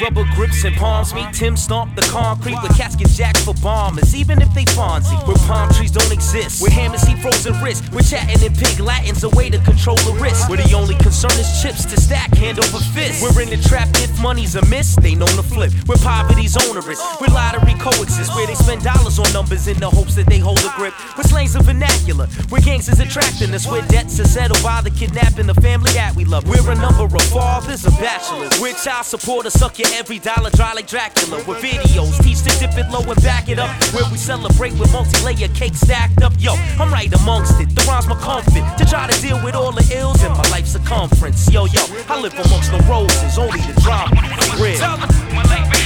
Rubber 0.00 0.24
grips 0.34 0.64
and 0.64 0.74
palms 0.76 1.14
meet, 1.14 1.32
Tim 1.32 1.56
stomp 1.56 1.94
the 1.94 2.02
concrete 2.02 2.58
with 2.62 2.76
casket 2.76 3.08
jacks 3.08 3.44
for 3.44 3.54
bombers, 3.54 4.14
even 4.14 4.40
if 4.40 4.52
they 4.54 4.64
Fonzie. 4.64 5.16
Where 5.26 5.36
palm 5.48 5.70
trees 5.72 5.90
don't 5.90 6.12
exist, 6.12 6.62
where 6.62 6.70
hammers 6.70 7.02
see 7.02 7.16
frozen 7.16 7.54
wrists. 7.62 7.88
We're 7.90 8.02
chatting 8.02 8.42
in 8.44 8.54
pig 8.54 8.78
Latin's 8.80 9.24
a 9.24 9.28
way 9.30 9.50
to 9.50 9.58
control 9.58 9.96
the 9.96 10.16
risk. 10.20 10.48
Where 10.48 10.58
the 10.58 10.72
only 10.74 10.94
concern 10.96 11.32
is 11.32 11.62
chips 11.62 11.84
to 11.86 12.00
stack 12.00 12.34
hand 12.34 12.58
over 12.58 12.78
fist. 12.94 13.22
We're 13.22 13.42
in 13.42 13.50
the 13.50 13.56
trap 13.68 13.88
if 13.94 14.10
money's 14.20 14.54
a 14.54 14.64
miss, 14.66 14.96
they 14.96 15.14
know 15.14 15.26
to 15.26 15.42
flip. 15.42 15.72
Where 15.86 15.98
poverty's 15.98 16.56
onerous, 16.68 17.00
where 17.18 17.30
lottery 17.30 17.74
coexist, 17.78 18.34
where 18.34 18.46
they 18.46 18.54
spend 18.54 18.82
dollars 18.82 19.18
on 19.18 19.32
numbers 19.32 19.68
in 19.68 19.78
the 19.78 19.90
hopes 19.90 20.14
that 20.14 20.26
they 20.26 20.38
hold 20.38 20.58
a 20.58 20.72
grip. 20.76 20.94
Where 21.16 21.24
slangs 21.24 21.56
are 21.56 21.62
vernacular, 21.62 22.26
where 22.48 22.60
gangsters 22.60 23.00
attracting 23.00 23.54
us, 23.54 23.66
where 23.66 23.82
debts 23.88 24.20
are 24.20 24.28
settled 24.28 24.62
by 24.62 24.80
the 24.82 24.90
kidnapping 24.90 25.46
the 25.46 25.54
family 25.54 25.92
that 25.92 26.14
we 26.14 26.24
love. 26.24 26.48
We're 26.48 26.70
a 26.70 26.74
number 26.74 27.04
of 27.04 27.22
fathers 27.30 27.84
and 27.84 27.96
bachelors, 27.98 28.58
where 28.60 28.74
child 28.74 29.06
support 29.06 29.46
us 29.46 29.54
suck 29.54 29.78
your 29.78 29.87
every 29.94 30.18
dollar 30.18 30.50
dry 30.50 30.72
like 30.72 30.86
Dracula. 30.86 31.38
With 31.46 31.58
videos, 31.58 32.22
teach 32.22 32.42
to 32.42 32.50
dip 32.58 32.76
it 32.76 32.90
low 32.90 33.00
and 33.00 33.22
back 33.22 33.48
it 33.48 33.58
up. 33.58 33.70
Where 33.94 34.04
we 34.10 34.18
celebrate 34.18 34.72
with 34.78 34.92
multi-layer 34.92 35.48
cake 35.48 35.74
stacked 35.74 36.22
up. 36.22 36.32
Yo, 36.38 36.54
I'm 36.78 36.92
right 36.92 37.12
amongst 37.12 37.60
it. 37.60 37.74
The 37.74 37.84
rhymes 37.88 38.06
my 38.06 38.16
comfort 38.16 38.64
to 38.78 38.84
try 38.84 39.08
to 39.08 39.20
deal 39.20 39.42
with 39.44 39.54
all 39.54 39.72
the 39.72 39.86
ills 39.94 40.22
in 40.22 40.32
my 40.32 40.48
life's 40.50 40.72
circumference. 40.72 41.50
Yo, 41.52 41.66
yo, 41.66 41.82
I 42.08 42.20
live 42.20 42.34
amongst 42.34 42.70
the 42.70 42.78
roses, 42.88 43.38
only 43.38 43.60
the 43.60 43.80
drama. 43.80 44.16
Real. 44.60 45.77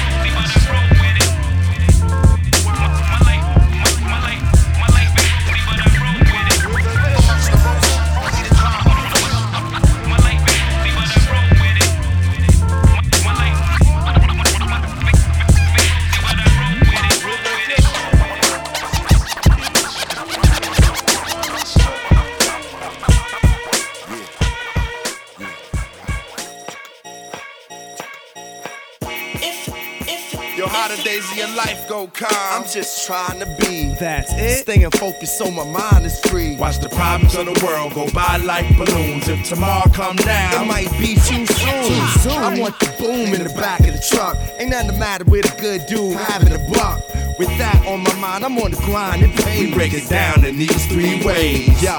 Calm? 32.08 32.62
I'm 32.62 32.68
just 32.68 33.06
trying 33.06 33.40
to 33.40 33.46
be. 33.60 33.94
That's 33.98 34.32
it. 34.34 34.62
Staying 34.62 34.90
focused 34.92 35.38
so 35.38 35.50
my 35.50 35.64
mind 35.64 36.06
is 36.06 36.18
free. 36.20 36.56
Watch 36.56 36.78
the 36.78 36.88
problems 36.88 37.34
of 37.34 37.46
the 37.46 37.64
world 37.64 37.94
go 37.94 38.10
by 38.10 38.36
like 38.38 38.68
balloons. 38.76 39.28
If 39.28 39.48
tomorrow 39.48 39.90
come 39.92 40.16
down, 40.16 40.64
It 40.64 40.66
might 40.66 40.90
be 40.98 41.14
too 41.14 41.46
soon. 41.46 41.84
Too 41.86 42.06
soon. 42.20 42.32
I 42.32 42.58
want 42.58 42.78
the 42.80 42.94
boom 42.98 43.32
in 43.34 43.42
the 43.42 43.52
back 43.54 43.80
of 43.80 43.94
the 43.94 44.04
truck. 44.10 44.36
Ain't 44.58 44.70
nothing 44.70 44.88
the 44.88 44.98
matter 44.98 45.24
with 45.24 45.52
a 45.52 45.60
good 45.60 45.86
dude 45.86 46.16
having 46.16 46.52
a 46.52 46.58
buck. 46.70 47.00
With 47.38 47.48
that 47.58 47.84
on 47.86 48.02
my 48.04 48.14
mind, 48.16 48.44
I'm 48.44 48.58
on 48.58 48.70
the 48.72 48.76
grind 48.78 49.22
and 49.22 49.32
pay. 49.34 49.64
we 49.66 49.74
break 49.74 49.92
it 49.94 50.08
down 50.08 50.44
in 50.44 50.56
these 50.56 50.86
three 50.86 51.24
ways. 51.24 51.82
Yo, 51.82 51.96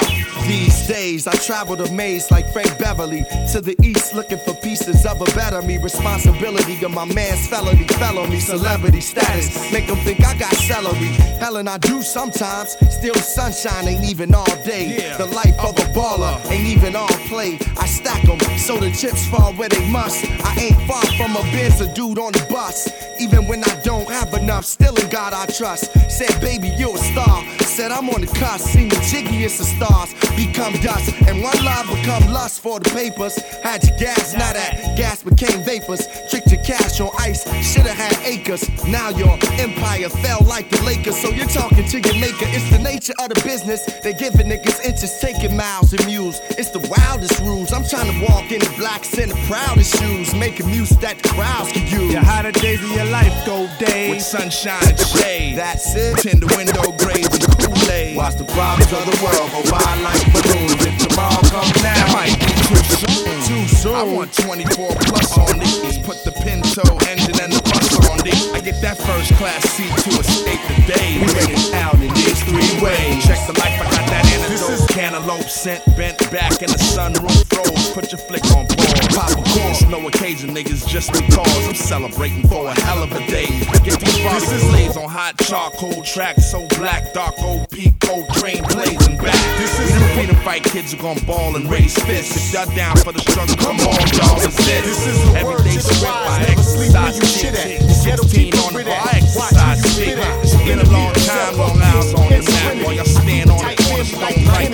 these 0.47 0.87
days 0.87 1.27
I 1.27 1.33
travel 1.33 1.75
the 1.75 1.89
maze 1.91 2.29
like 2.31 2.51
Frank 2.51 2.77
Beverly 2.77 3.25
to 3.51 3.61
the 3.61 3.75
east 3.83 4.13
looking 4.13 4.39
for 4.39 4.53
pieces 4.55 5.05
of 5.05 5.21
a 5.21 5.25
better 5.35 5.61
me. 5.61 5.77
Responsibility 5.77 6.83
of 6.83 6.91
my 6.91 7.05
man's 7.05 7.47
felony, 7.47 7.85
felony, 7.99 8.39
celebrity 8.39 9.01
status. 9.01 9.71
Make 9.71 9.87
them 9.87 9.97
think 9.97 10.23
I 10.25 10.37
got 10.37 10.53
celery. 10.53 11.13
Hell, 11.39 11.57
and 11.57 11.69
I 11.69 11.77
do 11.77 12.01
sometimes. 12.01 12.75
Still, 12.89 13.15
sunshine 13.15 13.87
ain't 13.87 14.05
even 14.05 14.33
all 14.33 14.55
day. 14.63 15.13
The 15.17 15.25
life 15.25 15.57
of 15.59 15.77
a 15.77 15.87
baller 15.93 16.35
ain't 16.51 16.67
even 16.67 16.95
all 16.95 17.07
play. 17.29 17.57
I 17.77 17.85
stack 17.85 18.23
them 18.23 18.39
so 18.57 18.77
the 18.77 18.91
chips 18.91 19.25
fall 19.27 19.53
where 19.53 19.69
they 19.69 19.89
must. 19.89 20.25
I 20.43 20.55
ain't 20.59 20.81
far 20.87 21.05
from 21.17 21.35
a 21.35 21.41
Benz, 21.53 21.81
a 21.81 21.93
dude 21.93 22.19
on 22.19 22.31
the 22.33 22.45
bus. 22.49 22.89
Even 23.19 23.47
when 23.47 23.63
I 23.63 23.81
don't 23.83 24.09
have 24.09 24.33
enough, 24.33 24.65
still 24.65 24.95
in 24.95 25.09
God 25.09 25.33
I 25.33 25.45
trust. 25.45 25.91
Said, 26.09 26.39
baby, 26.41 26.69
you're 26.77 26.95
a 26.95 26.97
star. 26.97 27.43
Said, 27.61 27.91
I'm 27.91 28.09
on 28.09 28.21
the 28.21 28.27
cusp. 28.27 28.67
See 28.69 28.85
me 28.85 28.97
jiggiest 29.09 29.59
of 29.59 29.65
stars 29.65 30.13
become 30.35 30.73
dust. 30.81 31.13
And 31.27 31.41
one 31.41 31.57
love 31.63 31.87
become 31.87 32.31
lust 32.31 32.61
for 32.61 32.79
the 32.79 32.89
papers. 32.89 33.37
Had 33.63 33.83
your 33.83 33.97
gas, 33.97 34.33
now 34.33 34.53
that 34.53 34.97
gas 34.97 35.23
became 35.23 35.63
vapors. 35.63 36.07
Tricked 36.29 36.51
your 36.51 36.63
cash 36.63 36.99
on 36.99 37.11
ice, 37.19 37.43
should've 37.63 37.91
had 37.91 38.15
acres. 38.25 38.69
Now 38.87 39.09
your 39.09 39.37
empire 39.59 40.09
fell 40.09 40.41
like 40.45 40.69
the 40.69 40.81
Lakers. 40.83 41.19
So 41.21 41.29
you're 41.29 41.47
talking 41.47 41.85
to 41.87 41.99
your 41.99 42.19
maker. 42.19 42.47
It's 42.49 42.69
the 42.69 42.79
nature 42.79 43.13
of 43.19 43.29
the 43.29 43.41
business. 43.43 43.85
They 44.03 44.13
giving 44.13 44.47
niggas 44.47 44.83
inches, 44.85 45.19
taking 45.19 45.55
miles 45.55 45.93
and 45.93 46.05
mules. 46.05 46.39
It's 46.57 46.71
the 46.71 46.79
wildest 46.79 47.39
rules. 47.41 47.71
I'm 47.73 47.85
trying 47.85 48.11
to 48.11 48.25
walk 48.25 48.51
in 48.51 48.59
the 48.59 48.73
blacks 48.77 49.17
in 49.17 49.29
the 49.29 49.39
proudest 49.47 49.97
shoes. 49.99 50.33
Making 50.35 50.67
music 50.67 50.99
that 50.99 51.19
the 51.19 51.29
crowds 51.29 51.71
can 51.71 51.87
use. 51.87 52.13
Your 52.13 52.23
hotter 52.23 52.51
days 52.51 52.83
of 52.83 52.91
your 52.91 53.05
life 53.05 53.33
go 53.45 53.67
days 53.79 54.09
with 54.15 54.23
sunshine 54.23 54.87
and 54.87 54.99
shade. 54.99 55.57
That's 55.57 55.95
it. 55.95 56.17
Tend 56.17 56.41
the 56.41 56.53
window 56.55 56.95
grades 56.97 57.32
Kool-Aid. 57.93 58.17
Watch 58.17 58.35
the 58.35 58.45
problems 58.45 58.91
of 58.91 59.05
the 59.05 59.17
world 59.23 59.49
go 59.51 59.61
by 59.69 59.95
like 60.01 60.21
balloons. 60.33 60.81
If 60.85 61.07
tomorrow 61.07 61.41
comes 61.49 61.73
now, 61.83 61.93
that 61.93 62.09
might 62.13 62.37
be 62.39 62.53
too 62.65 62.81
soon. 62.97 63.23
Too 63.45 63.67
soon. 63.67 63.95
I 63.95 64.03
want 64.03 64.33
24 64.33 64.95
plus 65.05 65.37
on 65.37 65.59
these. 65.59 65.97
Put 65.99 66.23
the 66.23 66.31
Pinto 66.31 66.83
engine 67.07 67.37
and 67.39 67.53
the 67.53 67.61
bus 67.61 68.09
on 68.09 68.19
these. 68.25 68.51
I 68.53 68.59
get 68.61 68.81
that 68.81 68.97
first 68.97 69.33
class 69.35 69.63
seat 69.69 69.93
to 70.03 70.11
escape 70.19 70.61
the 70.67 70.93
day. 70.93 71.21
We 71.21 71.27
break 71.33 71.49
it 71.53 71.73
out 71.73 71.95
in 71.95 72.13
these 72.13 72.41
three 72.43 72.73
ways. 72.81 73.23
Check 73.25 73.39
the 73.47 73.53
life, 73.59 73.77
I 73.79 73.85
got 73.91 74.05
that 74.09 74.25
antidote. 74.33 74.89
Cantaloupe 74.89 75.49
scent 75.49 75.83
bent 75.95 76.19
back 76.31 76.61
in 76.61 76.69
the 76.69 76.81
sunroof 76.81 77.45
froze. 77.47 77.93
Put 77.93 78.11
your 78.11 78.19
flick 78.19 78.43
on 78.55 78.65
pause. 78.67 79.07
Pop 79.15 79.31
a 79.31 79.43
course, 79.53 79.83
no 79.87 80.07
occasion, 80.07 80.55
niggas, 80.55 80.87
just 80.87 81.13
because 81.13 81.67
I'm 81.67 81.75
celebrating 81.75 82.47
for 82.47 82.67
a 82.67 82.75
hell 82.81 83.03
of 83.03 83.11
a 83.11 83.21
day. 83.27 83.47
Get 83.83 83.99
these 84.13 84.23
bodies 84.23 84.69
blazed 84.69 84.97
on 84.97 85.09
hot 85.09 85.37
charcoal 85.39 86.03
tracks, 86.03 86.51
so 86.51 86.65
black, 86.77 87.13
dark 87.13 87.33
old 87.39 87.69
Pico 87.69 88.25
train 88.33 88.63
blazing 88.69 89.17
back. 89.17 89.39
This 89.57 89.79
is 89.79 89.93
the 89.93 90.07
freedom 90.13 90.35
fight 90.43 90.63
kids 90.63 90.93
who 90.93 91.01
gon' 91.01 91.19
ball 91.25 91.55
and 91.55 91.69
raise 91.69 91.95
fists. 92.03 92.35
If 92.35 92.53
y'all 92.53 92.75
down 92.75 92.97
for 92.97 93.11
the 93.11 93.19
struggle, 93.19 93.55
come 93.57 93.79
on, 93.81 93.99
y'all 94.17 94.35
resist. 94.35 94.67
This 94.67 95.07
is 95.07 95.17
the 95.31 95.39
everyday 95.39 95.77
script 95.77 96.13
by 96.13 96.45
exercise 96.49 97.17
shit. 97.17 97.55
16 97.55 98.53
on 98.65 98.73
the 98.73 98.83
bar, 98.83 99.07
exercise 99.13 99.81
shit. 99.95 100.17
It's 100.43 100.55
been 100.63 100.79
a 100.79 100.89
long 100.91 101.13
time, 101.13 101.57
long 101.57 101.81
hours 101.81 102.13
on 102.13 102.29
the 102.29 102.41
map. 102.41 102.85
While 102.85 102.93
y'all 102.93 103.05
stand 103.05 103.49
on 103.49 103.57
the 103.57 103.75
corner, 103.81 104.03
don't 104.03 104.45
like 104.45 104.69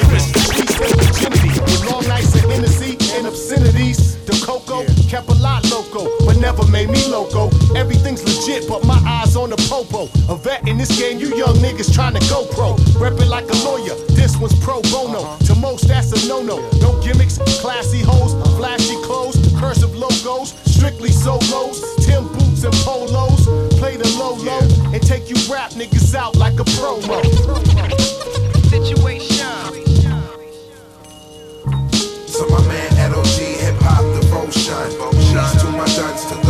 With 1.59 1.85
long 1.91 2.07
nights 2.07 2.35
of 2.35 2.49
Hennessy 2.49 2.97
and 3.15 3.27
obscenities, 3.27 4.17
the 4.25 4.33
cocoa 4.45 4.85
kept 5.07 5.29
a 5.29 5.33
lot 5.35 5.69
loco, 5.69 6.09
but 6.25 6.37
never 6.37 6.65
made 6.67 6.89
me 6.89 7.05
loco. 7.07 7.49
Everything's 7.75 8.23
legit, 8.23 8.67
but 8.67 8.83
my 8.85 8.99
eyes 9.05 9.35
on 9.35 9.49
the 9.49 9.57
popo. 9.69 10.09
A 10.31 10.35
vet 10.35 10.67
in 10.67 10.77
this 10.77 10.97
game, 10.99 11.19
you 11.19 11.35
young 11.35 11.55
niggas 11.57 11.93
trying 11.93 12.13
to 12.13 12.29
go 12.29 12.45
pro. 12.47 12.75
Reppin' 12.97 13.29
like 13.29 13.49
a 13.49 13.57
lawyer, 13.63 13.95
this 14.09 14.37
one's 14.37 14.57
pro 14.59 14.81
bono. 14.83 15.19
Uh-huh. 15.19 15.45
To 15.45 15.55
most, 15.55 15.87
that's 15.87 16.11
a 16.11 16.27
no 16.27 16.41
no. 16.41 16.57
No 16.79 16.99
gimmicks, 17.01 17.37
classy 17.61 18.01
hoes, 18.01 18.33
flashy 18.57 18.95
clothes, 19.03 19.37
cursive 19.59 19.95
logos, 19.95 20.53
strictly 20.65 21.11
solos, 21.11 22.05
Tim 22.05 22.27
boots 22.27 22.63
and 22.63 22.73
polos. 22.85 23.45
Play 23.77 23.97
the 23.97 24.09
low 24.17 24.35
low 24.35 24.61
and 24.93 25.01
take 25.01 25.29
you 25.29 25.35
rap 25.51 25.71
niggas 25.71 26.15
out 26.15 26.35
like 26.37 26.59
a 26.59 26.65
promo. 26.77 27.21
Situation. 28.69 29.45
So 32.27 32.47
my 32.47 32.67
man 32.67 33.11
LOG, 33.11 33.25
hip 33.25 33.75
hop 33.81 34.03
devotion. 34.21 34.89
Peace 35.19 35.61
to 35.61 35.71
my 35.71 35.85
duns, 35.85 36.25
to 36.25 36.48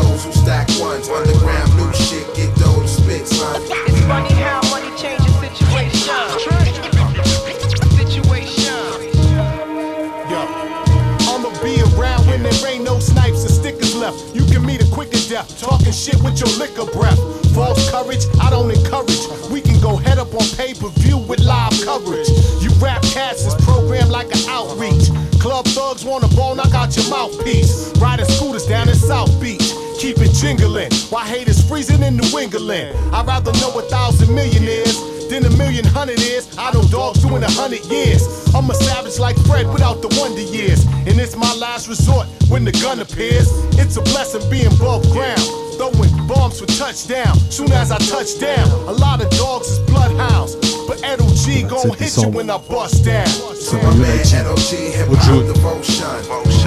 Talking 15.60 15.92
shit 15.92 16.22
with 16.24 16.40
your 16.40 16.50
liquor 16.58 16.86
breath. 16.92 17.20
False 17.54 17.90
courage, 17.90 18.26
I 18.42 18.50
don't 18.50 18.72
encourage. 18.72 19.20
We 19.50 19.62
can 19.62 19.80
go 19.80 19.96
head 19.96 20.18
up 20.18 20.34
on 20.34 20.46
pay 20.58 20.74
per 20.74 20.90
view 21.00 21.18
with 21.18 21.40
live 21.40 21.74
coverage. 21.84 22.30
You 22.62 22.70
rap 22.82 23.02
cats 23.04 23.46
is 23.46 23.56
programmed 23.66 24.12
like 24.12 24.28
an 24.34 24.44
outreach. 24.50 25.10
Club 25.40 25.66
thugs 25.68 26.04
want 26.04 26.24
a 26.24 26.36
ball, 26.36 26.56
knock 26.56 26.74
out 26.74 26.96
your 26.96 27.10
mouthpiece. 27.10 27.92
Riding 27.98 28.26
scooters 28.26 28.66
down 28.66 28.90
in 28.90 28.96
South 28.96 29.32
Beach 29.42 29.74
keep 30.00 30.18
it 30.20 30.32
jingling. 30.32 30.92
Why 31.10 31.28
haters 31.28 31.62
freezing 31.68 32.02
in 32.02 32.16
New 32.16 32.40
England? 32.40 32.96
I'd 33.14 33.28
rather 33.28 33.52
know 33.60 33.78
a 33.78 33.82
thousand 33.84 34.34
millionaires 34.34 35.09
than 35.30 35.46
a 35.46 35.58
million 35.58 35.86
hundred 35.86 36.20
years. 36.20 36.50
I 36.58 36.74
know 36.74 36.84
dogs 36.90 37.22
doing 37.22 37.44
a 37.44 37.52
hundred 37.52 37.86
years. 37.86 38.26
I'm 38.54 38.70
a 38.70 38.74
savage 38.74 39.20
like 39.20 39.38
Fred 39.46 39.68
without 39.72 40.02
the 40.02 40.10
wonder 40.20 40.42
years. 40.42 40.86
And 41.08 41.20
it's 41.20 41.36
my 41.36 41.54
last 41.56 41.88
resort 41.88 42.28
when 42.50 42.66
the 42.66 42.72
gun 42.72 43.00
appears. 43.00 43.48
It's 43.78 43.96
a 43.98 44.02
blessing 44.02 44.50
being 44.50 44.74
above 44.74 45.04
ground. 45.12 45.42
Throwing 45.78 46.12
bombs 46.28 46.60
for 46.60 46.66
touchdown. 46.66 47.38
Soon 47.50 47.72
as 47.72 47.92
I 47.92 47.98
touch 48.00 48.40
down, 48.40 48.68
a 48.90 48.92
lot 48.92 49.24
of 49.24 49.30
dogs 49.32 49.68
is 49.70 49.80
bloodhounds. 49.88 50.56
But 50.88 51.04
Ed 51.04 51.22
O.G 51.22 51.64
gon' 51.64 51.96
hit 51.98 52.18
you 52.18 52.30
when 52.30 52.50
I 52.50 52.58
bust 52.58 53.06
down. 53.06 53.28
Ça 53.56 53.78
va 53.78 53.94
United, 53.94 54.46
Ojo, 54.48 55.44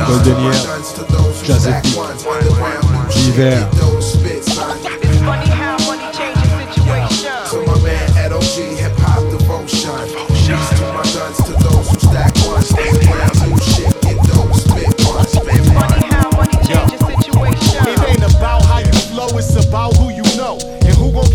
Goldenier, 0.06 0.52
Jazzy 1.44 1.72
L'hiver. 3.14 3.91
Funny 3.91 3.91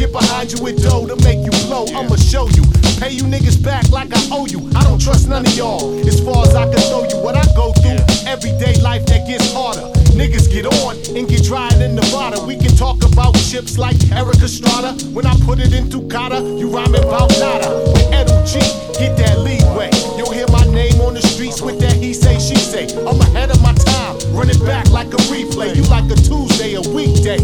get 0.07 0.21
behind 0.21 0.51
you 0.51 0.63
with 0.63 0.81
dough 0.81 1.05
to 1.07 1.15
make 1.23 1.43
you 1.43 1.51
blow. 1.67 1.85
I'ma 1.95 2.15
show 2.15 2.47
you. 2.49 2.63
Pay 2.99 3.11
you 3.11 3.23
niggas 3.23 3.63
back 3.63 3.89
like 3.89 4.09
I 4.13 4.21
owe 4.31 4.45
you. 4.47 4.69
I 4.75 4.83
don't 4.83 5.01
trust 5.01 5.27
none 5.27 5.45
of 5.45 5.53
y'all. 5.55 5.93
As 6.07 6.19
far 6.21 6.43
as 6.43 6.55
I 6.55 6.65
can 6.65 6.79
show 6.79 7.03
you 7.07 7.17
what 7.23 7.35
I 7.35 7.45
go 7.55 7.73
through. 7.73 7.99
Everyday 8.27 8.79
life 8.81 9.05
that 9.07 9.27
gets 9.27 9.51
harder. 9.53 9.85
Niggas 10.17 10.51
get 10.51 10.65
on 10.65 10.95
and 11.15 11.27
get 11.27 11.43
dried 11.43 11.79
in 11.81 11.95
Nevada. 11.95 12.43
We 12.43 12.57
can 12.57 12.75
talk 12.75 13.03
about 13.03 13.35
chips 13.35 13.77
like 13.77 13.97
Erik 14.11 14.41
Estrada. 14.41 14.93
When 15.13 15.25
I 15.25 15.35
put 15.45 15.59
it 15.59 15.73
in 15.73 15.89
Tucata, 15.89 16.41
you 16.41 16.69
rhyming 16.69 17.03
about 17.03 17.29
nada. 17.39 17.69
With 17.93 18.13
Ed 18.13 18.31
O.G, 18.31 18.59
get 18.97 19.15
that 19.17 19.39
leeway. 19.39 19.91
You'll 20.17 20.33
hear 20.33 20.47
my 20.49 20.65
name 20.73 20.99
on 21.01 21.13
the 21.13 21.21
streets 21.21 21.61
with 21.61 21.79
that 21.81 21.93
he 21.93 22.13
say, 22.13 22.39
she 22.39 22.55
say. 22.55 22.87
I'm 23.05 23.19
ahead 23.21 23.51
of 23.51 23.61
my 23.61 23.73
time, 23.73 24.17
running 24.33 24.59
back 24.65 24.89
like 24.89 25.13
a 25.13 25.21
replay. 25.29 25.75
You 25.75 25.83
like 25.83 26.09
a 26.09 26.15
Tuesday, 26.15 26.73
a 26.73 26.81
weekday. 26.81 27.37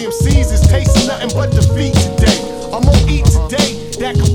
MCs 0.00 0.50
is 0.50 0.62
tasting 0.66 1.08
nothing 1.08 1.28
but 1.34 1.50
defeat 1.50 1.92
today. 1.92 2.40
I'm 2.72 2.80
gonna 2.80 3.04
eat 3.06 3.26
today, 3.26 3.76
that 4.00 4.14
completes 4.14 4.29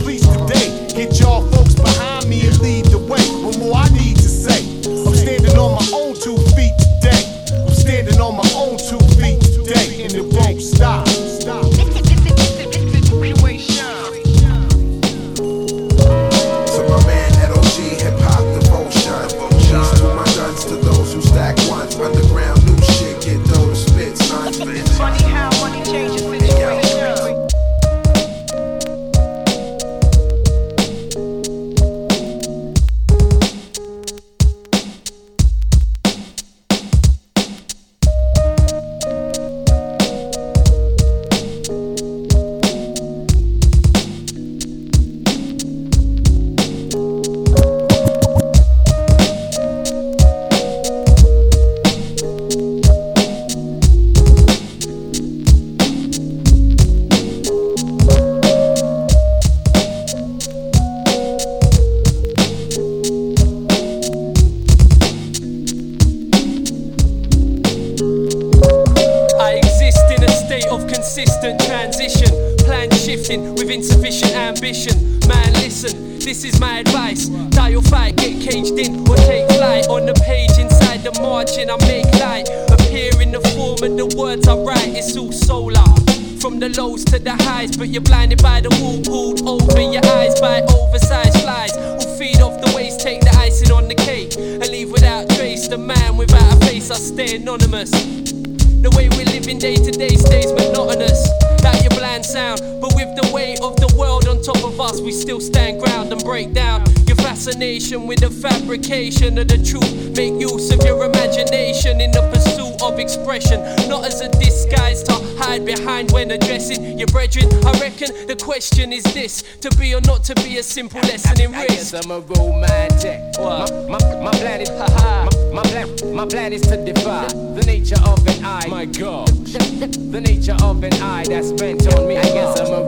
question 118.66 118.92
is 118.92 119.04
this: 119.14 119.44
to 119.62 119.70
be 119.78 119.94
or 119.94 120.02
not 120.02 120.24
to 120.24 120.34
be 120.44 120.58
a 120.58 120.64
simple 120.64 121.00
lesson 121.02 121.40
in 121.40 121.54
I 121.54 121.64
risk. 121.64 121.94
guess 121.94 121.94
I'm 121.94 122.10
a 122.10 122.20
romantic. 122.20 123.22
My, 123.38 123.70
my, 123.88 124.22
my 124.24 124.32
plan 124.32 124.62
is, 124.62 124.72
my, 124.72 125.30
my 125.54 125.62
plan, 125.62 126.16
my 126.16 126.26
plan 126.26 126.52
is 126.52 126.62
to 126.64 126.84
defy 126.84 127.28
the 127.28 127.64
nature 127.68 128.02
of 128.08 128.26
an 128.28 128.44
eye. 128.44 128.66
My 128.68 128.86
God, 128.86 129.28
the, 129.28 129.88
the 130.12 130.20
nature 130.22 130.58
of 130.64 130.84
an 130.84 130.94
eye 130.96 131.26
that's 131.28 131.52
bent 131.52 131.86
on 131.94 132.08
me. 132.08 132.18
I 132.18 132.24
guess 132.24 132.60
I'm 132.60 132.74
a 132.74 132.88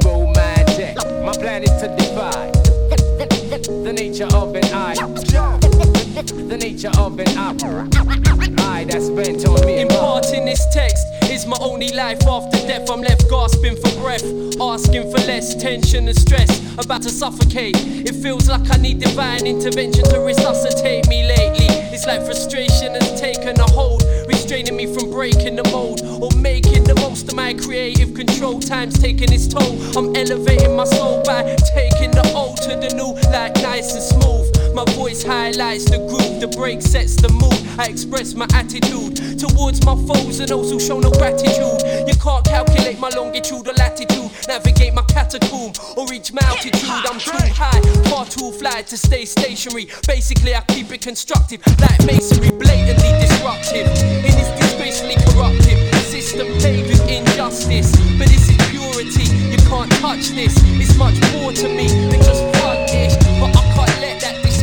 I'm 12.90 13.02
left 13.02 13.30
gasping 13.30 13.76
for 13.76 13.92
breath, 14.00 14.24
asking 14.62 15.12
for 15.12 15.18
less 15.28 15.54
tension 15.56 16.08
and 16.08 16.18
stress. 16.18 16.50
About 16.78 17.02
to 17.02 17.10
suffocate. 17.10 17.76
It 17.76 18.16
feels 18.16 18.48
like 18.48 18.72
I 18.72 18.78
need 18.78 19.00
divine 19.00 19.46
intervention 19.46 20.06
to 20.06 20.20
resuscitate 20.22 21.08
me 21.10 21.28
lately. 21.28 21.68
It's 21.92 22.06
like 22.06 22.24
frustration 22.24 22.94
has 22.94 23.20
taken 23.20 23.60
a 23.60 23.70
hold, 23.72 24.04
restraining 24.28 24.78
me 24.78 24.86
from 24.86 25.12
breaking 25.12 25.58
the 25.58 25.66
mold 25.66 26.02
or 26.02 26.32
making 26.40 26.86
the 26.86 26.96
most 26.96 27.28
of 27.28 27.36
my 27.36 27.54
creative 27.54 28.14
control. 28.14 28.62
Time's 28.62 28.98
taking 28.98 29.34
its 29.34 29.48
toll. 29.48 29.76
I'm 29.98 30.16
elevating 30.16 30.76
my 30.78 30.86
soul 30.86 31.22
by 31.24 31.44
taking 31.76 32.12
the 32.12 32.32
old 32.34 32.56
to 32.62 32.70
the 32.70 32.96
new, 32.96 33.20
like 33.32 33.56
nice 33.56 33.94
and 33.96 34.04
smooth. 34.04 34.57
My 34.78 34.86
voice 34.93 35.23
highlights 35.23 35.89
the 35.89 35.97
groove, 35.97 36.39
the 36.39 36.47
break 36.55 36.84
sets 36.84 37.15
the 37.15 37.30
mood. 37.30 37.57
I 37.80 37.89
express 37.89 38.36
my 38.36 38.45
attitude 38.53 39.17
towards 39.39 39.84
my 39.84 39.97
foes 40.05 40.39
and 40.39 40.49
those 40.49 40.69
who 40.69 40.80
show 40.80 40.99
no 40.99 41.09
gratitude. 41.09 41.82
You 42.05 42.13
can't 42.21 42.45
calculate 42.45 42.99
my 42.99 43.09
longitude 43.09 43.67
or 43.67 43.73
latitude, 43.73 44.30
navigate 44.47 44.93
my 44.93 45.01
catacomb 45.09 45.73
or 45.97 46.05
reach 46.05 46.32
my 46.32 46.45
altitude. 46.45 47.09
I'm 47.09 47.17
too 47.17 47.34
high, 47.57 47.82
far 48.05 48.28
too 48.28 48.51
fly 48.51 48.84
to 48.84 48.97
stay 48.97 49.25
stationary. 49.25 49.89
Basically, 50.05 50.53
I 50.53 50.61
keep 50.69 50.91
it 50.93 51.01
constructive, 51.01 51.65
like 51.82 51.97
masonry, 52.05 52.51
blatantly 52.53 53.17
disruptive. 53.17 53.89
In 54.30 54.34
this 54.38 54.53
disgracefully 54.61 55.17
corruptive 55.34 55.82
system 56.05 56.53
plagued 56.61 56.89
with 56.89 57.01
injustice. 57.09 57.97
But 58.13 58.30
this 58.30 58.45
is 58.45 58.57
purity, 58.69 59.25
you 59.49 59.57
can't 59.65 59.91
touch 59.97 60.38
this. 60.38 60.53
It's 60.78 60.95
much 61.01 61.17
more 61.34 61.51
to 61.65 61.67
me 61.67 61.89
than 62.13 62.21
just 62.21 62.45
fun-ish, 62.61 63.17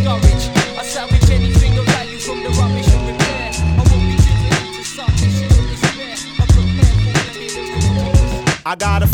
let 0.05 0.23
that 0.23 0.31
discourage. 0.31 0.79
I 0.79 0.83
salvage 0.85 1.31
anything 1.31 1.79
of 1.79 1.87
value 1.87 2.19
from 2.19 2.43
the 2.43 2.51
rubbish 2.51 2.89
and 2.89 3.07
repair. 3.09 3.51
I 3.53 3.83
won't 3.91 4.03
be 4.05 4.17
despair. 4.17 5.03
I 6.39 6.47
prepare 6.47 6.97
for 6.97 8.67
I 8.67 8.75
got 8.77 9.03
a 9.03 9.14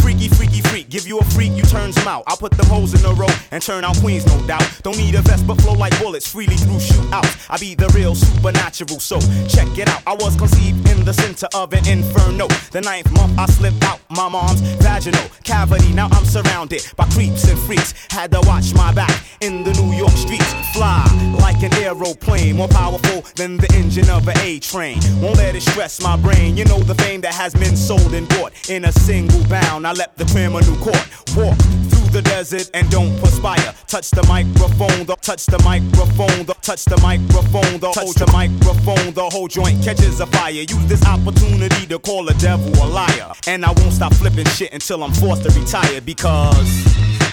Give 0.88 1.06
you 1.06 1.18
a 1.18 1.24
freak, 1.24 1.52
you 1.52 1.62
turns 1.62 1.94
them 1.94 2.08
out. 2.08 2.24
I'll 2.26 2.36
put 2.36 2.52
the 2.52 2.64
hoes 2.64 2.94
in 2.94 3.04
a 3.04 3.12
row 3.14 3.28
and 3.50 3.62
turn 3.62 3.84
out 3.84 3.96
queens, 3.98 4.26
no 4.26 4.46
doubt. 4.46 4.64
Don't 4.82 4.96
need 4.96 5.14
a 5.14 5.22
vest, 5.22 5.46
but 5.46 5.60
flow 5.60 5.74
like 5.74 5.98
bullets 6.00 6.26
freely 6.30 6.56
through 6.56 6.78
shootouts. 6.78 7.46
I 7.50 7.58
be 7.58 7.74
the 7.74 7.88
real 7.88 8.14
supernatural, 8.14 9.00
so 9.00 9.20
check 9.48 9.68
it 9.78 9.88
out. 9.88 10.02
I 10.06 10.14
was 10.14 10.36
conceived 10.36 10.88
in 10.88 11.04
the 11.04 11.12
center 11.12 11.48
of 11.54 11.72
an 11.72 11.86
inferno. 11.86 12.46
The 12.72 12.80
ninth 12.80 13.10
month, 13.12 13.38
I 13.38 13.46
slipped 13.46 13.82
out 13.84 14.00
my 14.10 14.28
mom's 14.28 14.60
vaginal 14.82 15.28
cavity. 15.44 15.92
Now 15.92 16.08
I'm 16.12 16.24
surrounded 16.24 16.82
by 16.96 17.04
creeps 17.06 17.48
and 17.48 17.58
freaks. 17.58 17.94
Had 18.10 18.32
to 18.32 18.40
watch 18.44 18.74
my 18.74 18.92
back 18.92 19.24
in 19.40 19.64
the 19.64 19.72
New 19.72 19.92
York 19.96 20.12
streets. 20.12 20.52
Fly 20.74 21.04
like 21.40 21.62
an 21.62 21.74
aeroplane, 21.74 22.56
more 22.56 22.68
powerful 22.68 23.22
than 23.36 23.56
the 23.56 23.72
engine 23.74 24.08
of 24.10 24.26
an 24.28 24.38
A 24.38 24.58
train. 24.60 24.98
Won't 25.20 25.36
let 25.36 25.54
it 25.54 25.62
stress 25.62 26.02
my 26.02 26.16
brain. 26.16 26.56
You 26.56 26.64
know 26.64 26.78
the 26.78 26.94
fame 26.94 27.20
that 27.22 27.34
has 27.34 27.54
been 27.54 27.76
sold 27.76 28.14
and 28.14 28.28
bought 28.28 28.52
in 28.68 28.84
a 28.84 28.92
single 28.92 29.42
bound. 29.48 29.86
I 29.86 29.92
left 29.92 30.16
the 30.16 30.24
criminal 30.26 30.69
court, 30.76 31.02
walk 31.36 31.56
through 31.90 32.10
the 32.10 32.22
desert 32.22 32.70
and 32.74 32.90
don't 32.90 33.18
perspire. 33.20 33.74
Touch 33.86 34.10
the 34.10 34.22
microphone, 34.26 35.06
the 35.06 35.16
touch 35.20 35.46
the 35.46 35.58
microphone, 35.62 36.46
the 36.46 36.54
touch 36.62 36.84
the 36.84 36.98
microphone, 37.02 37.80
the 37.80 37.90
touch 37.92 38.14
the 38.14 38.26
microphone, 38.32 39.12
the 39.14 39.28
whole 39.30 39.48
joint 39.48 39.82
catches 39.82 40.20
a 40.20 40.26
fire. 40.26 40.52
Use 40.52 40.86
this 40.86 41.04
opportunity 41.06 41.86
to 41.86 41.98
call 41.98 42.28
a 42.28 42.34
devil 42.34 42.70
a 42.82 42.86
liar. 42.86 43.32
And 43.46 43.64
I 43.64 43.72
won't 43.72 43.92
stop 43.92 44.14
flipping 44.14 44.46
shit 44.46 44.72
until 44.72 45.02
I'm 45.04 45.12
forced 45.12 45.42
to 45.44 45.50
retire 45.58 46.00
because 46.00 46.84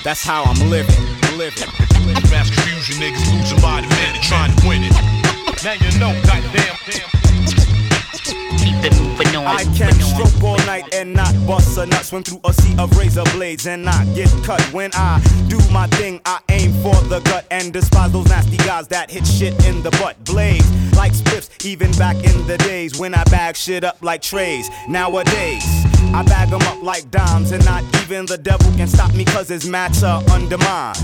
that's 0.04 0.24
how 0.24 0.44
I'm 0.44 0.70
living. 0.70 0.96
Living. 1.38 1.70
Mass 2.32 2.50
confusion, 2.50 3.02
niggas 3.02 3.26
losing 3.34 3.62
by 3.62 3.82
the 3.82 3.88
minute, 3.88 4.22
trying 4.24 4.56
to 4.56 4.68
win 4.68 4.84
it. 4.84 4.94
Now 5.64 5.74
you 5.74 6.00
know, 6.00 6.14
goddamn. 6.26 7.16
I 9.48 9.64
can 9.76 9.94
stroke 9.94 10.44
all 10.44 10.58
night 10.66 10.94
and 10.94 11.14
not 11.14 11.34
bust 11.48 11.78
a 11.78 11.86
nut. 11.86 12.06
Swim 12.06 12.24
through 12.24 12.42
a 12.44 12.54
sea 12.54 12.76
of 12.78 12.96
razor 12.98 13.24
blades 13.34 13.66
and 13.66 13.84
not 13.84 14.06
get 14.14 14.30
cut. 14.44 14.62
When 14.74 14.92
I 14.94 15.22
do 15.48 15.58
my 15.72 15.88
thing, 15.88 16.22
I 16.26 16.40
aim 16.50 16.74
for 16.84 16.96
the 17.08 17.22
gut 17.22 17.46
and 17.50 17.72
despise 17.74 18.12
those 18.12 18.28
nasty 18.28 18.58
guys 18.58 18.88
that 18.90 19.10
hit 19.10 19.26
shit 19.26 19.54
in 19.66 19.82
the 19.84 19.92
butt. 19.92 20.24
Blaze 20.26 20.70
like 20.96 21.14
spliffs, 21.14 21.66
even 21.66 21.92
back 21.94 22.16
in 22.18 22.46
the 22.48 22.58
days 22.58 23.00
when 23.00 23.14
I 23.14 23.24
bag 23.26 23.56
shit 23.56 23.84
up 23.84 23.98
like 24.02 24.22
trays. 24.22 24.70
Nowadays, 24.88 25.64
I 26.14 26.24
bag 26.24 26.50
them 26.50 26.62
up 26.64 26.82
like 26.82 27.10
dimes, 27.12 27.52
and 27.52 27.64
not 27.66 27.84
even 28.02 28.26
the 28.26 28.38
devil 28.38 28.72
can 28.74 28.88
stop 28.88 29.14
me 29.14 29.26
cause 29.26 29.50
his 29.50 29.68
matter 29.68 30.20
undermine. 30.32 30.95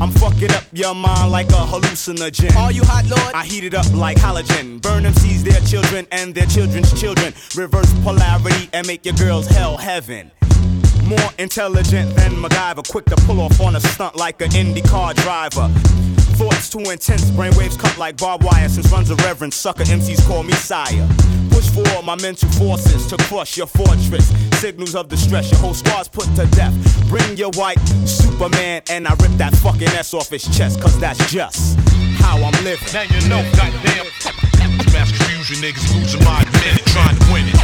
I'm 0.00 0.10
fucking 0.10 0.50
up 0.50 0.64
your 0.72 0.94
mind 0.94 1.30
like 1.30 1.48
a 1.50 1.64
hallucinogen. 1.64 2.56
Are 2.56 2.72
you 2.72 2.82
hot, 2.84 3.04
Lord? 3.06 3.34
I 3.34 3.44
heat 3.44 3.64
it 3.64 3.74
up 3.74 3.90
like 3.92 4.16
halogen. 4.16 4.80
Burn 4.82 5.04
them 5.04 5.14
seeds, 5.14 5.44
their 5.44 5.60
children, 5.60 6.06
and 6.10 6.34
their 6.34 6.46
children's 6.46 6.98
children. 7.00 7.32
Reverse 7.54 7.92
polarity 8.02 8.68
and 8.72 8.86
make 8.86 9.04
your 9.04 9.14
girls 9.14 9.46
hell 9.46 9.76
heaven. 9.76 10.30
More 11.18 11.30
intelligent 11.38 12.16
than 12.16 12.32
MacGyver, 12.32 12.88
quick 12.88 13.04
to 13.04 13.16
pull 13.26 13.42
off 13.42 13.60
on 13.60 13.76
a 13.76 13.80
stunt 13.80 14.16
like 14.16 14.40
an 14.40 14.48
IndyCar 14.52 15.14
driver. 15.16 15.68
Thoughts 16.40 16.70
too 16.70 16.78
intense, 16.90 17.30
brainwaves 17.32 17.78
cut 17.78 17.98
like 17.98 18.16
barbed 18.16 18.44
wire. 18.44 18.66
Since 18.66 18.90
runs 18.90 19.10
a 19.10 19.16
reverend, 19.16 19.52
sucker 19.52 19.84
MCs 19.84 20.26
call 20.26 20.42
me 20.42 20.54
sire. 20.54 21.06
Push 21.50 21.68
for 21.68 22.02
my 22.02 22.16
mental 22.16 22.48
forces 22.52 23.06
to 23.08 23.18
crush 23.28 23.58
your 23.58 23.66
fortress. 23.66 24.32
Signals 24.58 24.94
of 24.94 25.08
distress, 25.08 25.50
your 25.50 25.60
whole 25.60 25.74
squad's 25.74 26.08
put 26.08 26.24
to 26.36 26.46
death. 26.56 26.72
Bring 27.10 27.36
your 27.36 27.50
white 27.56 27.78
Superman, 28.06 28.80
and 28.88 29.06
I 29.06 29.10
rip 29.20 29.32
that 29.32 29.54
fucking 29.56 29.88
S 29.88 30.14
off 30.14 30.30
his 30.30 30.44
chest, 30.56 30.80
cause 30.80 30.98
that's 30.98 31.30
just 31.30 31.78
how 32.20 32.38
I'm 32.38 32.64
living. 32.64 32.88
Now 32.94 33.02
you 33.02 33.28
know, 33.28 33.42
goddamn. 33.52 34.06
Mass 34.94 35.12
confusion, 35.12 35.56
niggas 35.60 35.94
losing 35.94 36.20
the 36.20 36.60
minute, 36.64 36.86
trying 36.86 37.18
to 37.18 37.32
win 37.32 37.44
it. 37.48 37.60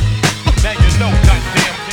Now 0.62 0.72
you 0.72 0.98
know, 1.00 1.10
goddamn. 1.24 1.87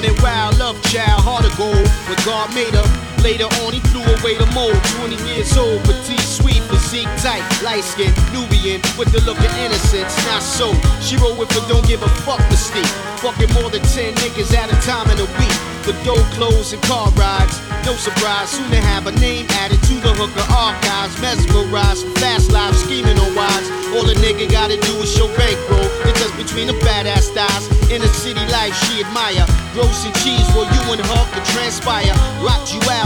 Running 0.00 0.22
wild, 0.22 0.58
love 0.58 0.82
child, 0.84 1.20
hard 1.20 1.44
to 1.44 1.52
go. 1.58 1.68
When 2.08 2.16
God 2.24 2.54
made 2.54 2.72
her, 2.72 3.09
later 3.22 3.48
on 3.64 3.72
he 3.72 3.80
flew 3.92 4.02
away 4.02 4.34
to 4.36 4.46
mold. 4.52 4.76
20 5.00 5.16
years 5.28 5.56
old, 5.56 5.80
petite, 5.84 6.20
sweet, 6.20 6.62
physique 6.68 7.08
tight, 7.22 7.42
light 7.62 7.84
skin, 7.84 8.12
Nubian, 8.32 8.80
with 8.98 9.12
the 9.12 9.20
look 9.24 9.38
of 9.38 9.52
innocence. 9.58 10.16
Not 10.26 10.42
so. 10.42 10.72
She 11.00 11.16
roll 11.16 11.36
with 11.36 11.50
a 11.56 11.60
don't 11.68 11.86
give 11.86 12.02
a 12.02 12.08
fuck 12.26 12.40
mystique. 12.50 12.88
Fucking 13.20 13.52
more 13.54 13.70
than 13.70 13.82
10 13.82 14.14
niggas 14.14 14.54
at 14.56 14.72
a 14.72 14.76
time 14.86 15.10
in 15.10 15.18
a 15.20 15.28
week. 15.38 15.58
The 15.84 15.96
door 16.04 16.20
clothes 16.36 16.72
and 16.72 16.82
car 16.82 17.08
rides. 17.16 17.60
No 17.84 17.96
surprise, 17.96 18.50
soon 18.50 18.70
to 18.70 18.80
have 18.80 19.06
a 19.06 19.12
name 19.12 19.46
added 19.60 19.80
to 19.88 19.94
the 20.00 20.12
hooker 20.12 20.46
archives. 20.52 21.20
Mesmerized, 21.20 22.06
fast 22.18 22.52
life, 22.52 22.74
scheming 22.76 23.18
on 23.18 23.34
wives. 23.34 23.68
All 23.96 24.04
a 24.08 24.14
nigga 24.20 24.50
gotta 24.50 24.76
do 24.76 24.94
is 25.00 25.10
show 25.12 25.26
bankroll. 25.36 25.88
It's 26.04 26.20
just 26.20 26.36
between 26.36 26.68
the 26.68 26.76
badass 26.84 27.32
styles. 27.32 27.66
In 27.90 28.00
the 28.00 28.08
city 28.08 28.44
life 28.52 28.76
she 28.86 29.02
admire. 29.02 29.44
Gross 29.72 30.04
and 30.04 30.14
cheese 30.22 30.46
while 30.52 30.68
you 30.68 30.82
and 30.92 31.00
her 31.00 31.24
can 31.32 31.44
transpire. 31.56 32.12
Rock 32.44 32.60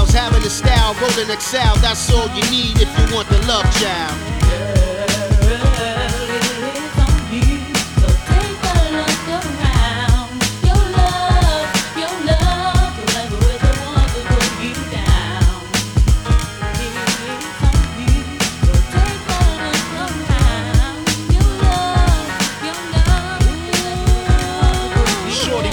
jewels, 0.05 0.15
having 0.15 0.43
a 0.43 0.51
style, 0.51 0.95
rolling 0.95 1.31
excel. 1.31 1.77
That's 1.77 2.11
all 2.13 2.29
you 2.29 2.43
need 2.51 2.81
if 2.81 2.89
you 2.99 3.15
want 3.15 3.29
the 3.29 3.39
love 3.47 3.65
child. 3.81 4.21
Shorty 25.31 25.71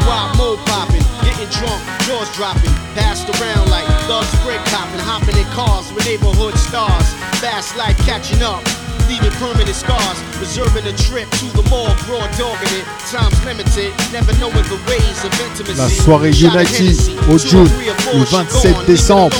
popping, 0.66 1.02
getting 1.24 1.50
drunk, 1.50 1.82
jaws 2.06 2.30
dropping, 2.36 2.74
passed 2.94 3.30
around 3.30 3.71
thugs 4.12 4.36
break 4.44 4.60
copping, 4.68 5.00
hopping 5.00 5.38
in 5.40 5.48
cars 5.56 5.88
with 5.96 6.04
neighborhood 6.04 6.52
stars. 6.60 7.08
Fast 7.40 7.80
life 7.80 7.96
catching 8.04 8.44
up, 8.44 8.60
leaving 9.08 9.32
permanent 9.40 9.72
scars, 9.72 10.20
reserving 10.36 10.84
a 10.84 10.96
trip 11.08 11.32
to 11.40 11.48
the 11.56 11.64
mall, 11.72 11.88
broad 12.04 12.28
dogging 12.36 12.76
it. 12.76 12.86
Time's 13.08 13.40
limited, 13.48 13.96
never 14.12 14.36
knowing 14.44 14.68
the 14.68 14.80
ways 14.92 15.24
of 15.24 15.32
intimacy. 15.40 15.80
La 15.80 15.88
soirée 15.88 16.36
Shot 16.36 16.60
of 16.60 16.68
Unity 16.68 16.92
Hennessy, 16.92 17.16
au 17.32 17.40
June, 17.40 17.72
three 17.72 17.88
or 17.88 17.96
four, 18.04 18.20
le 18.20 18.26
27 18.28 18.84
décembre. 18.86 19.38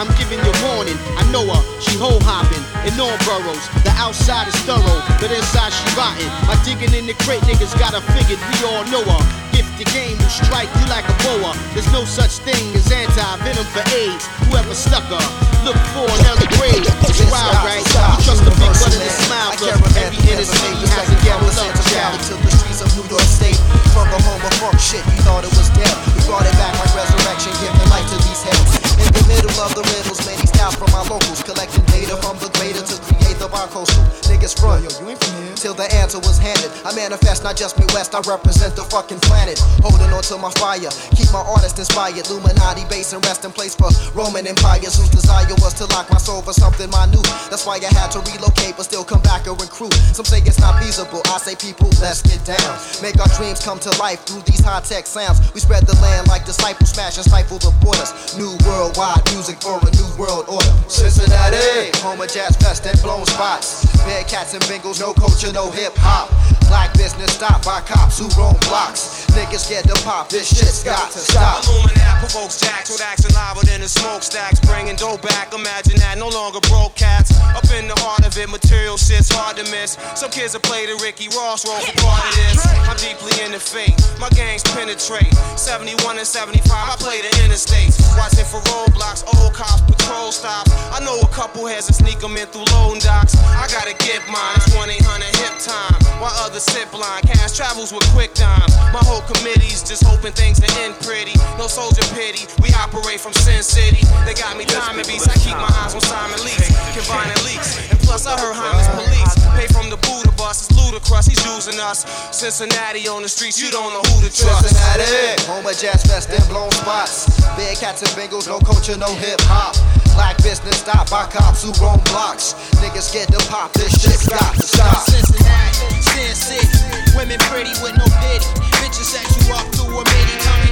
I'm 0.00 0.08
giving 0.16 0.40
you 0.40 0.52
warning. 0.64 0.96
I 1.20 1.24
know 1.28 1.44
her, 1.44 1.62
she 1.84 1.92
hole 2.00 2.24
hopping 2.24 2.64
in 2.88 2.96
all 2.96 3.12
boroughs. 3.28 3.68
The 3.84 3.92
outside 4.00 4.48
is 4.48 4.56
thorough, 4.64 5.00
but 5.20 5.28
inside 5.28 5.76
she 5.76 5.84
rotten. 5.92 6.24
My 6.48 6.56
digging 6.64 6.96
in 6.96 7.04
the 7.04 7.16
crate 7.20 7.44
niggas 7.44 7.76
got 7.76 7.92
her 7.92 8.04
figured, 8.16 8.40
we 8.48 8.56
all 8.64 8.84
know 8.88 9.04
her. 9.04 9.39
Gifted 9.80 9.96
game 9.96 10.18
will 10.20 10.28
strike 10.28 10.68
you 10.76 10.84
like 10.92 11.08
a 11.08 11.16
boa. 11.24 11.56
There's 11.72 11.88
no 11.88 12.04
such 12.04 12.44
thing 12.44 12.68
as 12.76 12.92
anti-venom 12.92 13.64
for 13.72 13.80
AIDS. 13.96 14.28
Whoever 14.44 14.76
stuck 14.76 15.08
her, 15.08 15.24
look 15.64 15.80
for 15.96 16.04
another 16.20 16.44
grave. 16.60 16.84
It's 17.08 17.24
wild, 17.32 17.56
right? 17.64 17.80
You 17.80 18.20
trust 18.20 18.44
the 18.44 18.52
big 18.60 18.68
one 18.76 18.92
in 18.92 19.00
the 19.00 19.08
smile, 19.24 19.56
but 19.56 19.96
every 19.96 20.20
inner 20.28 20.44
city 20.44 20.84
has 20.84 21.08
a 21.08 21.16
ghetto 21.24 21.48
love 21.56 21.72
child. 21.88 22.20
to 22.28 22.36
the 22.44 22.52
streets 22.60 22.84
of 22.84 22.92
New 22.92 23.08
York 23.08 23.24
State. 23.24 23.56
From 23.96 24.04
the 24.12 24.20
home 24.20 24.44
of 24.44 24.52
funk 24.60 24.76
shit, 24.76 25.00
you 25.00 25.16
thought 25.24 25.48
it 25.48 25.52
was 25.56 25.72
dead. 25.72 25.96
We 26.12 26.28
brought 26.28 26.44
it 26.44 26.52
back 26.60 26.76
like 26.76 26.92
resurrection, 26.92 27.56
giving 27.64 27.88
life 27.88 28.04
to 28.12 28.20
these 28.20 28.44
heads. 28.44 28.84
In 29.00 29.08
the 29.16 29.24
middle 29.32 29.56
of 29.64 29.72
the 29.72 29.84
riddles, 29.96 30.20
many 30.28 30.44
styles 30.60 30.76
from 30.76 30.92
our 30.92 31.04
locals, 31.08 31.42
collecting 31.42 31.84
data 31.88 32.16
from 32.20 32.36
the 32.36 32.52
greater 32.60 32.84
to 32.84 32.96
create 33.08 33.38
the 33.40 33.48
bi-coastal. 33.48 34.04
Niggas 34.28 34.52
front, 34.60 34.84
yo, 34.84 34.92
you 35.00 35.08
ain't 35.08 35.16
from 35.16 35.32
here. 35.40 35.56
Till 35.56 35.72
the 35.72 35.88
answer 35.96 36.20
was 36.20 36.36
handed. 36.36 36.68
I 36.84 36.92
manifest 36.92 37.44
not 37.44 37.56
just 37.56 37.80
Midwest, 37.80 38.12
I 38.12 38.20
represent 38.28 38.76
the 38.76 38.84
fucking 38.84 39.20
planet. 39.24 39.56
Holding 39.80 40.12
on 40.12 40.20
to 40.28 40.36
my 40.36 40.52
fire, 40.60 40.92
keep 41.16 41.32
my 41.32 41.40
artist 41.40 41.80
inspired. 41.80 42.28
Illuminati 42.28 42.84
base 42.92 43.12
and 43.16 43.24
resting 43.24 43.52
place 43.52 43.72
for 43.72 43.88
Roman 44.12 44.44
empires 44.44 45.00
whose 45.00 45.08
desire 45.08 45.48
was 45.64 45.72
to 45.80 45.88
lock 45.96 46.12
my 46.12 46.20
soul 46.20 46.44
for 46.44 46.52
something 46.52 46.92
minute. 46.92 47.24
That's 47.48 47.64
why 47.64 47.80
I 47.80 47.88
had 47.96 48.12
to 48.12 48.20
relocate, 48.28 48.76
but 48.76 48.84
still 48.84 49.04
come 49.04 49.24
back 49.24 49.48
and 49.48 49.56
recruit. 49.56 49.96
Some 50.12 50.28
say 50.28 50.44
it's 50.44 50.60
not 50.60 50.76
feasible. 50.80 51.24
I 51.32 51.40
say, 51.40 51.56
people, 51.56 51.88
let's 52.04 52.20
get 52.20 52.44
down. 52.44 52.72
Make 53.00 53.16
our 53.16 53.32
dreams 53.40 53.64
come 53.64 53.80
to 53.80 53.90
life 53.96 54.28
through 54.28 54.44
these 54.44 54.60
high 54.60 54.84
tech 54.84 55.08
sounds. 55.08 55.40
We 55.56 55.60
spread 55.60 55.88
the 55.88 55.96
land 56.04 56.28
like 56.28 56.44
disciples, 56.44 56.92
smash 56.92 57.16
and 57.16 57.24
stifle 57.24 57.56
the 57.56 57.72
borders. 57.80 58.12
New 58.36 58.52
worldwide 58.68 59.24
music 59.32 59.56
for 59.64 59.80
a 59.80 59.90
new 59.96 60.08
world 60.20 60.49
order. 60.50 60.74
Cincinnati, 60.90 61.94
home 62.02 62.20
of 62.20 62.28
jazz 62.28 62.56
fest 62.56 62.84
and 62.86 63.00
blown 63.02 63.24
spots. 63.26 63.86
Bad 64.04 64.26
cats 64.28 64.54
and 64.54 64.62
Bengals, 64.64 65.00
no 65.00 65.14
culture, 65.14 65.52
no 65.52 65.70
hip 65.70 65.94
hop. 65.96 66.28
Black 66.68 66.92
business 66.94 67.32
stopped 67.32 67.64
by 67.64 67.80
cops 67.80 68.18
who 68.18 68.28
roam 68.38 68.58
blocks. 68.66 69.19
Niggas 69.34 69.68
get 69.68 69.84
to 69.86 69.96
pop, 70.04 70.28
this 70.28 70.48
shit's 70.48 70.82
got 70.84 71.10
to 71.12 71.18
stop. 71.18 71.64
Illuminat 71.64 72.18
provokes 72.18 72.60
jacks 72.60 72.90
with 72.90 73.02
action 73.02 73.30
louder 73.34 73.64
than 73.66 73.80
the 73.80 73.88
smokestacks. 73.88 74.60
Bringing 74.60 74.96
dough 74.96 75.18
back, 75.18 75.54
imagine 75.54 75.98
that, 75.98 76.18
no 76.18 76.28
longer 76.28 76.60
broke 76.68 76.94
cats. 76.94 77.34
Up 77.54 77.64
in 77.74 77.88
the 77.88 77.98
heart 78.02 78.26
of 78.26 78.36
it, 78.38 78.50
material 78.50 78.96
shit's 78.96 79.30
hard 79.30 79.56
to 79.56 79.64
miss. 79.70 79.98
Some 80.14 80.30
kids 80.30 80.54
will 80.54 80.66
play 80.66 80.86
the 80.86 80.98
Ricky 81.02 81.28
Ross 81.34 81.66
role 81.66 81.80
for 81.80 81.94
part 82.02 82.22
of 82.26 82.34
this. 82.36 82.58
I'm 82.86 82.98
deeply 82.98 83.34
in 83.42 83.50
the 83.50 83.62
fate, 83.62 83.94
my 84.18 84.28
gangs 84.34 84.62
penetrate. 84.74 85.32
71 85.54 86.18
and 86.18 86.26
75, 86.26 86.66
I 86.70 86.96
play 86.98 87.22
the 87.22 87.30
interstates. 87.46 88.02
Watching 88.18 88.46
for 88.46 88.60
roadblocks, 88.70 89.22
old 89.38 89.54
cops, 89.54 89.82
patrol 89.86 90.30
stops. 90.30 90.70
I 90.90 90.98
know 91.02 91.18
a 91.22 91.30
couple 91.30 91.66
heads 91.66 91.86
that 91.86 91.94
sneak 91.94 92.18
them 92.18 92.36
in 92.36 92.46
through 92.50 92.66
loan 92.74 92.98
docks. 92.98 93.38
I 93.38 93.66
gotta 93.70 93.94
get 94.02 94.22
mine, 94.26 94.58
it's 94.58 94.74
1 94.74 94.90
800 94.90 95.26
hip 95.42 95.54
time. 95.62 95.98
While 96.20 96.34
others 96.44 96.66
sit 96.66 96.90
blind, 96.92 97.26
cash 97.26 97.56
travels 97.56 97.92
with 97.92 98.04
quick 98.12 98.34
dimes. 98.34 98.76
My 98.92 99.00
whole 99.00 99.19
committee's 99.26 99.82
just 99.82 100.04
hoping 100.04 100.32
things 100.32 100.60
to 100.60 100.68
end 100.80 100.94
pretty. 101.04 101.36
No 101.58 101.66
soldier 101.66 102.04
pity, 102.14 102.46
we 102.62 102.72
operate 102.76 103.20
from 103.20 103.32
Sin 103.32 103.62
City. 103.62 104.04
They 104.24 104.34
got 104.34 104.56
me 104.56 104.64
timing 104.64 105.06
beats, 105.06 105.28
I 105.28 105.36
keep 105.40 105.56
my 105.56 105.70
eyes 105.82 105.94
on 105.94 106.00
Simon 106.00 106.40
Leaks. 106.44 106.68
Combining 106.96 107.38
leaks, 107.44 107.78
and 107.90 107.98
plus 108.00 108.26
I 108.26 108.34
heard 108.38 108.54
Hyman's 108.54 108.88
police. 108.96 109.32
Pay 109.56 109.68
from 109.72 109.90
the 109.90 109.98
Buddha 110.06 110.32
bus, 110.36 110.68
it's 110.68 110.72
ludicrous, 110.74 111.26
he's 111.26 111.42
using 111.46 111.78
us. 111.80 112.04
Cincinnati 112.34 113.06
on 113.08 113.22
the 113.22 113.28
streets, 113.28 113.60
you 113.60 113.70
don't 113.70 113.92
know 113.92 114.02
who 114.10 114.26
to 114.26 114.30
trust. 114.32 114.68
Cincinnati, 114.68 115.44
home 115.46 115.66
of 115.66 115.76
jazz 115.76 116.02
fest 116.02 116.30
and 116.30 116.44
blown 116.48 116.70
spots. 116.72 117.28
Big 117.56 117.78
cats 117.78 118.02
and 118.02 118.10
bengals, 118.18 118.48
no 118.48 118.58
culture, 118.58 118.96
no 118.96 119.12
hip 119.14 119.40
hop. 119.46 119.76
Black 120.14 120.36
business 120.42 120.80
stopped 120.80 121.10
by 121.10 121.26
cops 121.26 121.62
who 121.62 121.72
roam 121.82 122.00
blocks. 122.10 122.54
Niggas 122.82 123.12
get 123.12 123.28
to 123.32 123.40
pop, 123.48 123.72
this 123.72 123.92
shit's 124.00 124.28
got 124.28 124.54
to 124.54 124.62
stop. 124.62 124.98
Cincinnati, 125.08 126.00
Sin 126.02 126.34
City, 126.34 126.78
women 127.16 127.38
pretty 127.50 127.74
with 127.82 127.96
no 127.96 128.06
pity. 128.22 128.46
Bitches 128.80 129.10
set 129.14 129.26
you 129.36 129.54
up 129.54 129.66
through 129.74 129.94
a 129.94 130.02
mini, 130.04 130.36
come 130.44 130.60
and. 130.60 130.70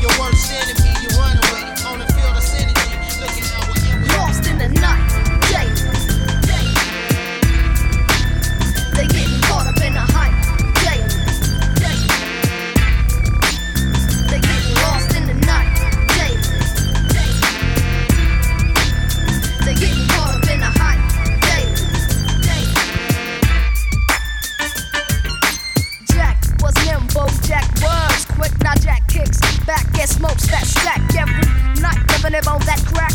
Your 0.00 0.12
worst 0.16 0.48
enemy, 0.48 0.99
Now 28.64 28.74
Jack 28.80 29.06
kicks 29.08 29.40
back 29.66 29.84
and 29.98 30.08
smokes 30.08 30.46
that 30.48 30.64
stack 30.64 31.00
every 31.12 31.44
night, 31.80 32.00
living 32.12 32.38
it 32.38 32.48
on 32.48 32.60
that 32.64 32.80
crack 32.88 33.12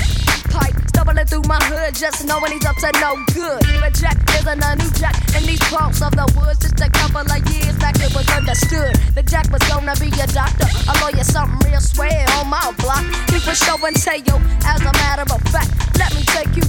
pipe. 0.53 0.76
Stumbling 0.89 1.26
through 1.26 1.45
my 1.47 1.57
hood, 1.65 1.95
just 1.95 2.26
knowing 2.26 2.51
he's 2.51 2.65
up 2.65 2.78
to 2.78 2.91
no 3.01 3.17
good. 3.34 3.61
But 3.82 3.93
Jack 3.93 4.17
isn't 4.38 4.61
a 4.61 4.76
new 4.76 4.91
Jack 4.93 5.17
in 5.34 5.43
these 5.49 5.61
parts 5.73 6.01
of 6.01 6.13
the 6.13 6.30
woods. 6.38 6.59
Just 6.59 6.80
a 6.82 6.89
couple 6.89 7.26
of 7.26 7.41
years 7.49 7.76
back, 7.82 7.95
it 7.97 8.13
was 8.13 8.28
understood 8.30 8.93
that 9.15 9.26
Jack 9.26 9.49
was 9.51 9.61
gonna 9.65 9.95
be 9.97 10.13
a 10.13 10.28
doctor, 10.30 10.69
a 10.89 10.93
lawyer, 11.01 11.23
something 11.23 11.57
real 11.65 11.82
swear 11.82 12.26
on 12.38 12.49
my 12.49 12.61
block. 12.82 13.03
Was 13.34 13.57
show 13.61 13.78
and 13.86 13.95
tell, 13.95 14.41
as 14.65 14.82
a 14.82 14.93
matter 15.01 15.26
of 15.26 15.41
fact. 15.53 15.69
Let 15.97 16.13
me 16.15 16.23
take 16.34 16.55
you 16.57 16.64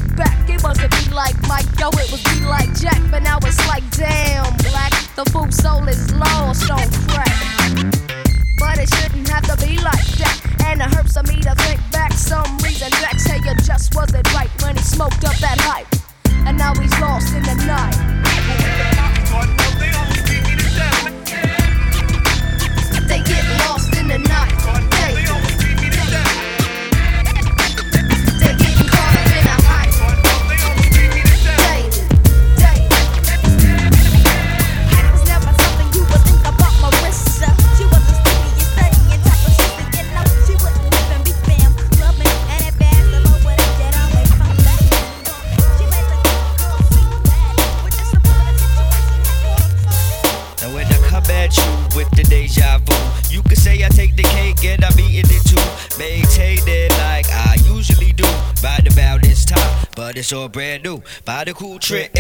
the 61.47 61.55
cool 61.55 61.79
trend, 61.79 62.16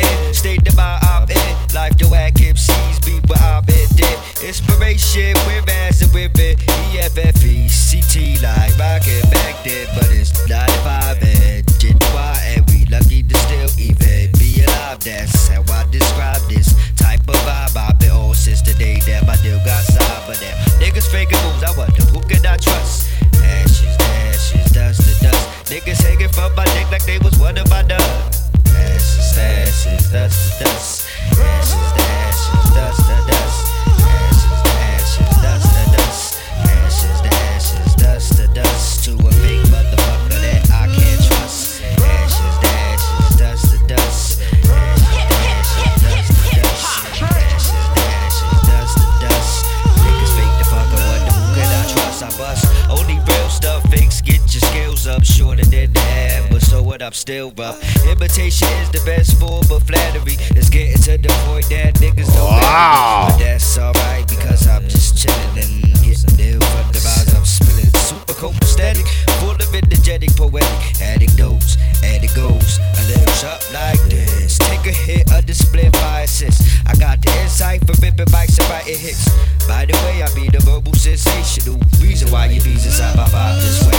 I'm 57.07 57.12
still 57.12 57.52
rough. 57.57 57.78
Imitation 58.04 58.66
is 58.82 58.90
the 58.90 59.00
best 59.07 59.38
form 59.38 59.62
of 59.70 59.86
flattery. 59.86 60.34
It's 60.59 60.68
getting 60.68 60.98
to 61.07 61.16
the 61.16 61.30
point 61.46 61.70
that 61.70 61.94
niggas 62.02 62.34
don't 62.34 62.50
Wow. 62.50 63.28
But 63.30 63.38
that's 63.38 63.78
alright 63.78 64.26
because 64.26 64.66
I'm 64.66 64.82
just 64.88 65.16
chilling 65.16 65.54
and 65.54 65.86
getting 66.02 66.59
from 66.59 66.90
the 66.90 66.98
vibes 66.98 67.30
I'm 67.30 67.44
spilling. 67.44 67.94
Super 67.94 68.34
copacetic, 68.34 69.07
full 69.38 69.54
of 69.54 69.70
energetic, 69.72 70.34
poetic 70.34 71.00
anecdotes, 71.00 71.76
and 72.07 72.22
it 72.24 72.34
goes 72.34 72.78
a 72.78 73.02
little 73.09 73.34
something 73.34 73.74
like 73.74 74.00
this. 74.09 74.59
Take 74.59 74.86
a 74.86 74.94
hit 74.94 75.32
of 75.32 75.46
the 75.46 75.54
split 75.54 75.92
by 75.92 76.22
assist. 76.22 76.62
I 76.86 76.94
got 76.94 77.20
the 77.22 77.30
insight 77.42 77.86
for 77.86 77.94
ripping 78.00 78.30
bikes 78.30 78.59
and 78.59 78.68
writing 78.70 78.98
hits. 78.98 79.28
By 79.66 79.86
the 79.86 79.94
way, 80.04 80.22
I 80.22 80.28
be 80.34 80.48
the 80.48 80.61
verbal 80.64 80.94
sensational 80.94 81.80
reason 82.00 82.30
why 82.30 82.46
you 82.46 82.61
bees 82.62 82.86
inside 82.86 83.16
my 83.16 83.26
vibe 83.28 83.61
this 83.61 83.82
way. 83.86 83.98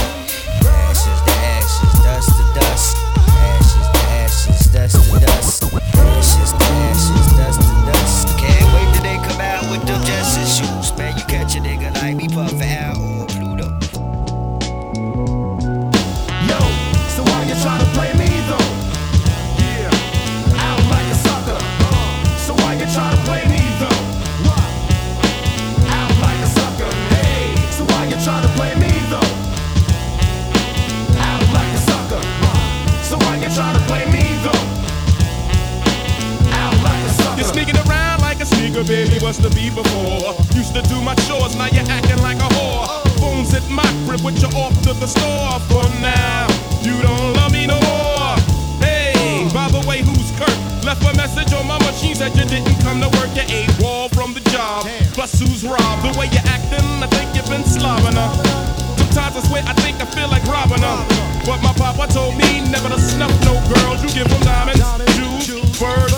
Ashes 0.64 1.20
to 1.26 1.32
ashes, 1.56 1.92
dust 2.04 2.30
to 2.36 2.44
dust. 2.60 2.96
Ashes 3.46 3.86
to 3.92 4.00
ashes, 4.24 4.60
dust 4.72 4.96
to 4.96 5.20
dust. 5.20 5.62
Ashes 5.94 6.52
to 6.52 6.67
us 39.28 39.36
to 39.36 39.50
be 39.50 39.68
before. 39.68 40.32
Used 40.56 40.72
to 40.72 40.80
do 40.88 40.96
my 41.02 41.14
chores, 41.28 41.54
now 41.54 41.68
you're 41.68 41.84
acting 41.92 42.16
like 42.24 42.40
a 42.40 42.48
whore. 42.56 42.88
Phones 43.20 43.52
at 43.52 43.66
my 43.68 43.84
crib 44.06 44.24
with 44.24 44.40
you're 44.40 44.56
off 44.56 44.72
to 44.88 44.94
the 44.96 45.06
store. 45.06 45.60
For 45.68 45.84
now, 46.00 46.48
you 46.80 46.96
don't 47.04 47.36
love 47.36 47.52
me 47.52 47.66
no 47.66 47.76
more. 47.76 48.32
Hey, 48.80 49.44
by 49.52 49.68
the 49.68 49.84
way, 49.84 50.00
who's 50.00 50.32
Kurt? 50.40 50.56
Left 50.82 51.04
a 51.04 51.12
message 51.14 51.52
on 51.52 51.66
my 51.66 51.78
machine 51.84 52.14
said 52.14 52.32
you 52.36 52.48
didn't 52.48 52.80
come 52.80 53.04
to 53.04 53.10
work. 53.20 53.28
You 53.36 53.44
ate 53.52 53.68
wall 53.78 54.08
from 54.08 54.32
the 54.32 54.40
job. 54.48 54.88
Plus, 55.12 55.38
who's 55.38 55.62
robbed? 55.62 56.08
The 56.08 56.16
way 56.18 56.32
you're 56.32 56.48
acting, 56.48 56.88
I 57.04 57.08
think 57.12 57.36
you've 57.36 57.50
been 57.52 57.68
slobbing 57.68 58.16
her. 58.16 58.30
Sometimes 58.96 59.36
I 59.36 59.42
swear 59.44 59.62
I 59.66 59.74
think 59.84 60.00
I 60.00 60.06
feel 60.08 60.28
like 60.28 60.44
robbing 60.48 60.80
her. 60.80 61.00
But 61.44 61.60
my 61.60 61.72
papa 61.76 62.08
told 62.12 62.32
me 62.36 62.64
never 62.72 62.88
to 62.88 62.98
snuff 62.98 63.32
no 63.44 63.60
girls. 63.68 64.00
You 64.00 64.08
give 64.08 64.28
them 64.32 64.40
diamonds, 64.40 64.80
jewels, 65.44 65.76
furs, 65.76 66.12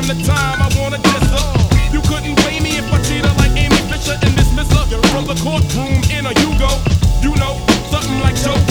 time 0.00 0.16
to 0.16 0.24
time, 0.24 0.62
I 0.62 0.68
wanna 0.80 0.98
diss 0.98 1.30
her. 1.30 1.92
You 1.92 2.00
couldn't 2.02 2.34
blame 2.36 2.62
me 2.62 2.78
if 2.78 2.92
I 2.92 3.02
cheated 3.02 3.36
like 3.36 3.52
Amy 3.52 3.76
Fisher 3.90 4.16
and 4.22 4.34
her 4.34 5.02
from 5.12 5.26
the 5.26 5.34
courtroom 5.42 6.00
in 6.16 6.26
a 6.26 6.32
Yugo. 6.40 6.70
You 7.22 7.34
know, 7.36 7.60
something 7.90 8.20
like 8.20 8.36
Joe 8.36 8.69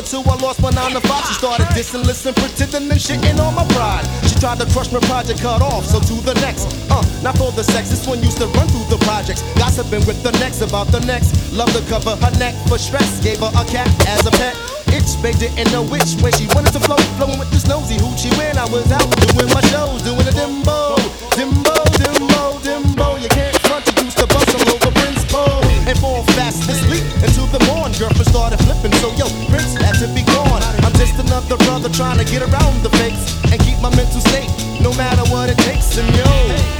until 0.00 0.24
I 0.32 0.36
lost 0.40 0.62
my 0.62 0.70
nine 0.70 0.92
to 0.96 1.00
five. 1.04 1.28
She 1.28 1.34
started 1.34 1.68
dissing, 1.76 2.04
listening, 2.08 2.34
pretending 2.34 2.88
and 2.88 3.00
shitting 3.00 3.36
on 3.36 3.54
my 3.54 3.68
pride. 3.76 4.08
She 4.24 4.34
tried 4.40 4.58
to 4.60 4.66
crush 4.72 4.90
my 4.90 5.00
project, 5.04 5.40
cut 5.44 5.60
off. 5.60 5.84
So 5.84 6.00
to 6.00 6.14
the 6.24 6.32
next. 6.40 6.72
Uh, 6.88 7.04
not 7.22 7.36
for 7.36 7.52
the 7.52 7.62
sex. 7.62 7.90
This 7.90 8.06
one 8.08 8.22
used 8.22 8.38
to 8.38 8.46
run 8.56 8.66
through 8.68 8.88
the 8.88 8.96
projects, 9.04 9.42
gossiping 9.60 10.04
with 10.08 10.22
the 10.22 10.32
next 10.40 10.62
about 10.62 10.88
the 10.88 11.00
next. 11.04 11.52
Love 11.52 11.70
to 11.76 11.82
cover 11.92 12.16
her 12.16 12.32
neck 12.40 12.56
for 12.66 12.78
stress. 12.78 13.20
Gave 13.20 13.40
her 13.40 13.52
a 13.52 13.64
cat 13.68 13.88
as 14.08 14.24
a 14.24 14.32
pet. 14.32 14.56
Itch, 14.88 15.20
babe 15.22 15.36
didn't 15.36 15.70
know 15.70 15.84
which 15.84 16.16
way 16.24 16.32
she 16.32 16.48
wanted 16.56 16.72
to 16.72 16.80
flow. 16.80 16.98
Flowing 17.20 17.38
with 17.38 17.50
this 17.52 17.68
nosy 17.68 18.00
hoochie 18.00 18.32
when 18.40 18.56
I 18.56 18.64
was 18.72 18.88
out 18.90 19.04
doing 19.36 19.52
my 19.52 19.60
shows, 19.68 20.00
doing 20.02 20.24
a 20.24 20.32
dimbo, 20.32 20.96
dimbo, 21.36 21.76
dimbo, 22.00 22.42
dimbo. 22.64 23.20
You 23.20 23.28
can't 23.28 23.54
front, 23.68 23.84
you 23.84 24.08
used 24.08 24.18
to 24.18 24.26
bust 24.26 24.48
over 24.56 24.90
Prince 24.96 25.24
Pole 25.28 25.62
and 25.84 25.98
fall 26.00 26.24
fast 26.34 26.64
asleep 26.64 27.04
until 27.22 27.46
the 27.52 27.60
morn. 27.68 27.92
Girlfriend 28.00 28.26
started 28.26 28.58
flipping, 28.64 28.92
so 28.98 29.12
yo, 29.14 29.28
Prince 29.52 29.79
another 31.40 31.64
brother 31.64 31.88
trying 31.88 32.18
to 32.18 32.24
get 32.24 32.42
around 32.42 32.82
the 32.82 32.90
fakes 32.90 33.36
and 33.52 33.60
keep 33.60 33.78
my 33.80 33.94
mental 33.96 34.20
state, 34.20 34.50
no 34.80 34.92
matter 34.94 35.22
what 35.30 35.48
it 35.48 35.58
takes. 35.58 35.96
And 35.96 36.08
yo, 36.16 36.79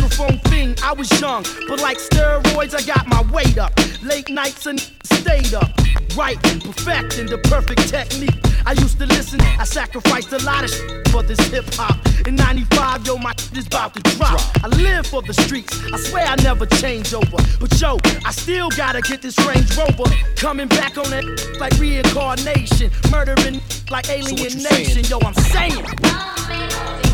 microphone 0.00 0.38
thing. 0.50 0.74
I 0.82 0.92
was 0.92 1.08
young, 1.20 1.44
but 1.68 1.80
like 1.80 1.98
steroids, 1.98 2.74
I 2.74 2.82
got 2.82 3.06
my 3.06 3.22
weight 3.32 3.58
up. 3.58 3.72
Late 4.02 4.28
nights 4.30 4.66
and 4.66 4.80
stayed 5.04 5.52
up, 5.54 5.70
writing, 6.16 6.60
perfecting 6.60 7.26
the 7.26 7.38
perfect 7.44 7.88
technique. 7.88 8.36
I 8.66 8.72
used 8.72 8.98
to 8.98 9.06
listen, 9.06 9.40
I 9.40 9.64
sacrificed 9.64 10.32
a 10.32 10.38
lot 10.38 10.64
of 10.64 10.70
shit 10.70 11.08
for 11.08 11.22
this 11.22 11.38
hip 11.48 11.64
hop. 11.74 11.98
In 12.26 12.34
95, 12.34 13.06
yo, 13.06 13.16
my 13.18 13.32
shit 13.38 13.58
is 13.58 13.66
about 13.66 13.94
to 13.94 14.02
drop. 14.16 14.40
I 14.64 14.68
live 14.68 15.06
for 15.06 15.22
the 15.22 15.34
streets, 15.34 15.78
I 15.92 15.98
swear 15.98 16.26
I 16.26 16.36
never 16.42 16.66
change 16.66 17.12
over. 17.12 17.36
But 17.58 17.78
yo, 17.80 17.98
I 18.24 18.32
still 18.32 18.70
gotta 18.70 19.00
get 19.02 19.22
this 19.22 19.38
Range 19.46 19.76
Rover. 19.76 20.10
Coming 20.36 20.68
back 20.68 20.96
on 20.98 21.10
that 21.10 21.24
like 21.60 21.78
reincarnation, 21.78 22.90
murdering 23.10 23.60
like 23.90 24.08
alienation. 24.08 25.04
Yo, 25.04 25.18
I'm 25.20 25.34
saying. 25.34 27.09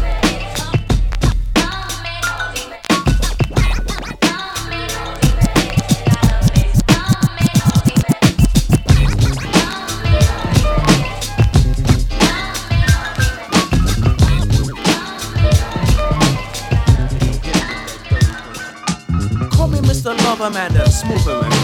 Clever 20.27 20.51
man, 20.51 20.77
a 20.77 20.91
smoother 20.91 21.39
and. 21.45 21.55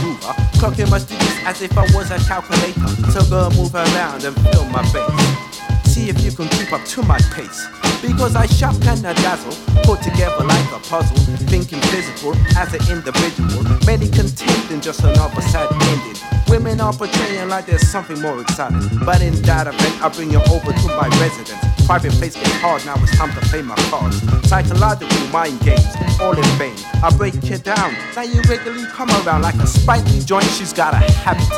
Clocking 0.55 0.89
my 0.89 1.01
digits 1.01 1.43
as 1.45 1.63
if 1.63 1.77
I 1.77 1.83
was 1.93 2.13
a 2.13 2.19
calculator. 2.19 2.87
So 3.11 3.21
go 3.29 3.51
move 3.59 3.75
around 3.75 4.23
and 4.23 4.37
fill 4.39 4.65
my 4.67 4.83
bass. 4.93 5.83
See 5.91 6.09
if 6.09 6.23
you 6.23 6.31
can 6.31 6.47
keep 6.47 6.73
up 6.73 6.85
to 6.85 7.03
my 7.03 7.19
pace. 7.35 7.67
Because 8.01 8.37
I 8.37 8.47
shock 8.47 8.77
and 8.87 9.05
I 9.05 9.15
dazzle, 9.15 9.53
put 9.83 10.01
together 10.01 10.45
like 10.45 10.71
a 10.71 10.79
puzzle. 10.79 11.17
Thinking 11.51 11.81
physical 11.91 12.37
as 12.57 12.73
an 12.73 12.83
individual. 12.89 13.65
Many 13.85 14.09
contending, 14.09 14.81
just 14.81 15.03
another 15.03 15.43
sad 15.43 15.67
ending. 15.73 16.23
Women 16.49 16.81
are 16.81 16.93
portraying 16.93 17.49
like 17.49 17.67
there's 17.67 17.89
something 17.89 18.21
more 18.21 18.41
exciting. 18.41 18.89
But 19.05 19.23
in 19.23 19.35
that 19.43 19.67
event, 19.67 20.01
I 20.01 20.09
bring 20.09 20.31
you 20.31 20.39
over 20.39 20.73
to 20.73 20.87
my 20.87 21.09
residence. 21.19 21.72
Private 21.87 22.13
place 22.13 22.35
get 22.35 22.47
hard, 22.61 22.85
now 22.87 22.95
it's 23.03 23.17
time 23.17 23.33
to 23.35 23.41
play 23.49 23.63
my 23.63 23.75
cards. 23.91 24.23
Psychological 24.49 25.27
mind 25.29 25.61
games, 25.61 25.85
all 26.21 26.37
in 26.37 26.45
vain. 26.57 26.75
I 27.03 27.15
break 27.17 27.35
you 27.43 27.59
down, 27.59 27.95
now 28.17 28.23
you 28.23 28.41
regularly 28.49 28.87
come 28.87 29.11
around 29.11 29.43
like 29.43 29.57
a 29.57 29.67
sprightly 29.67 30.21
joint. 30.21 30.45
She's 30.45 30.73
got 30.73 30.95
a 30.95 30.99
habit. 30.99 31.49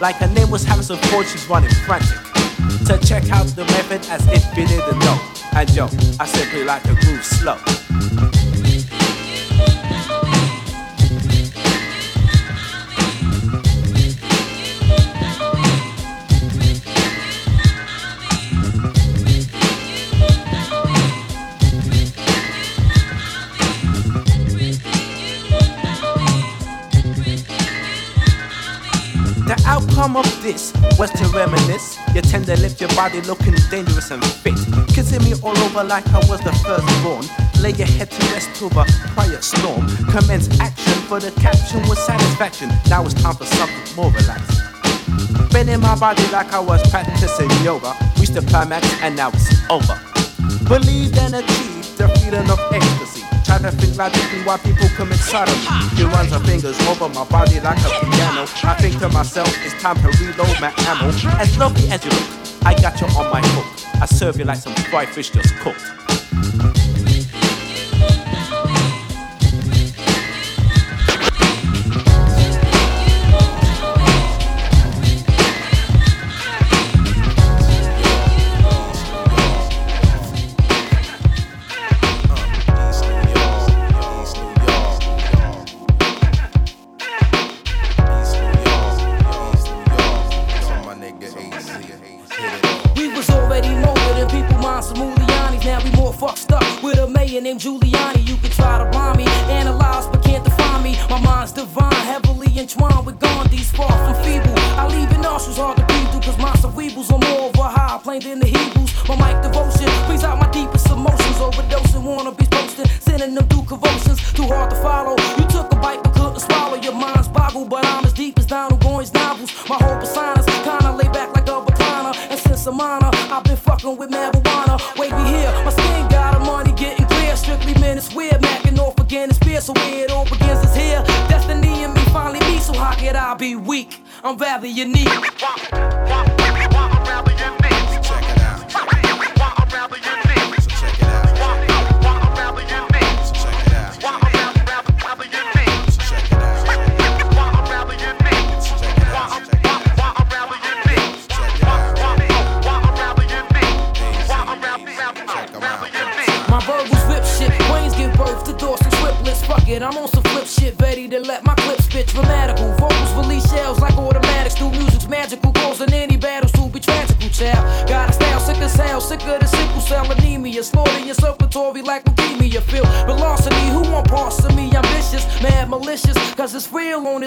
Like 0.00 0.16
her 0.16 0.28
name 0.28 0.50
was 0.50 0.64
Harrison 0.64 0.98
Ford, 1.08 1.26
she's 1.26 1.48
running 1.48 1.70
frantic. 1.86 2.18
To 2.86 2.98
check 3.06 3.30
out 3.30 3.46
the 3.48 3.64
method 3.66 4.04
as 4.10 4.26
if 4.28 4.44
you 4.56 4.66
didn't 4.66 4.98
know. 4.98 5.18
And 5.54 5.70
yo, 5.70 5.86
I 6.20 6.26
simply 6.26 6.64
like 6.64 6.82
to 6.82 6.94
groove 6.94 7.24
slow. 7.24 8.47
Outcome 30.08 30.16
of 30.16 30.42
this 30.42 30.72
was 30.98 31.10
to 31.10 31.26
reminisce. 31.36 31.98
Your 32.14 32.22
tend 32.22 32.46
to 32.46 32.56
lift 32.60 32.80
your 32.80 32.90
body 32.90 33.20
looking 33.22 33.54
dangerous 33.70 34.10
and 34.10 34.24
fit. 34.24 34.54
Kissing 34.88 35.22
me 35.24 35.34
all 35.42 35.56
over 35.58 35.84
like 35.84 36.06
I 36.08 36.18
was 36.28 36.40
the 36.40 36.52
first 36.64 36.86
born. 37.02 37.24
Lay 37.62 37.72
your 37.72 37.86
head 37.86 38.10
to 38.10 38.26
rest 38.32 38.54
to 38.56 38.66
a 38.66 38.86
quiet 39.14 39.42
storm. 39.44 39.86
Commence 40.10 40.48
action 40.60 40.94
for 41.08 41.20
the 41.20 41.30
caption 41.40 41.80
was 41.88 41.98
satisfaction. 42.04 42.70
Now 42.88 43.04
it's 43.04 43.14
time 43.14 43.34
for 43.34 43.44
something 43.44 43.96
more 43.96 44.10
relaxed. 44.12 44.60
Bending 45.52 45.80
my 45.80 45.98
body 45.98 46.26
like 46.28 46.52
I 46.52 46.60
was 46.60 46.82
practicing 46.90 47.50
yoga. 47.64 47.94
Reached 48.18 48.34
the 48.34 48.42
climax 48.42 48.86
and 49.02 49.16
now 49.16 49.30
it's 49.32 49.48
over. 49.70 49.98
Believe 50.68 51.16
and 51.18 51.34
achieve 51.34 51.96
the 51.96 52.08
feeling 52.20 52.50
of 52.50 52.60
ecstasy. 52.72 53.17
Try 53.48 53.56
to 53.58 53.70
think 53.72 53.96
logically 53.96 54.42
why 54.44 54.58
people 54.58 54.88
commit 54.94 55.16
sodomy. 55.18 55.56
He 55.96 56.04
runs 56.04 56.32
her 56.32 56.38
fingers 56.40 56.78
over 56.86 57.08
my 57.08 57.24
body 57.24 57.60
like 57.60 57.78
a 57.78 57.88
piano. 58.04 58.44
I 58.62 58.76
think 58.78 58.98
to 59.00 59.08
myself, 59.08 59.48
it's 59.64 59.72
time 59.80 59.96
to 59.96 60.08
reload 60.20 60.60
my 60.60 60.70
ammo. 60.84 61.08
As 61.40 61.56
lovely 61.56 61.88
as 61.88 62.04
you 62.04 62.10
look, 62.10 62.28
I 62.66 62.74
got 62.74 63.00
you 63.00 63.06
on 63.06 63.32
my 63.32 63.40
hook. 63.40 64.02
I 64.02 64.06
serve 64.06 64.38
you 64.38 64.44
like 64.44 64.58
some 64.58 64.74
fried 64.90 65.08
fish 65.08 65.30
just 65.30 65.54
cooked. 65.56 65.80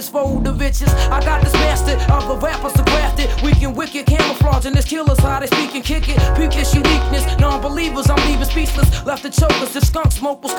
This 0.01 0.09
fold 0.09 0.47
of 0.47 0.55
bitches. 0.55 0.89
I 1.11 1.23
got 1.23 1.43
this 1.43 1.53
master 1.53 1.93
of 2.11 2.27
the 2.27 2.35
rappers 2.37 2.73
to 2.73 2.83
graft 2.83 3.19
it. 3.19 3.29
Weak 3.43 3.61
and 3.61 3.75
wicked, 3.75 4.07
camouflaging 4.07 4.73
this 4.73 4.85
killers, 4.85 5.19
how 5.19 5.39
they 5.39 5.45
speak 5.45 5.75
and 5.75 5.83
kick 5.83 6.09
it. 6.09 6.17
Peep 6.35 6.51
this 6.51 6.73
uniqueness, 6.73 7.23
non 7.39 7.61
believers, 7.61 8.09
I'm 8.09 8.17
leaving 8.27 8.45
speechless. 8.45 8.89
Left 9.05 9.21
the 9.21 9.29
chokers, 9.29 9.73
the 9.73 9.81
skunk 9.81 10.11
smoke 10.11 10.41
was 10.41 10.53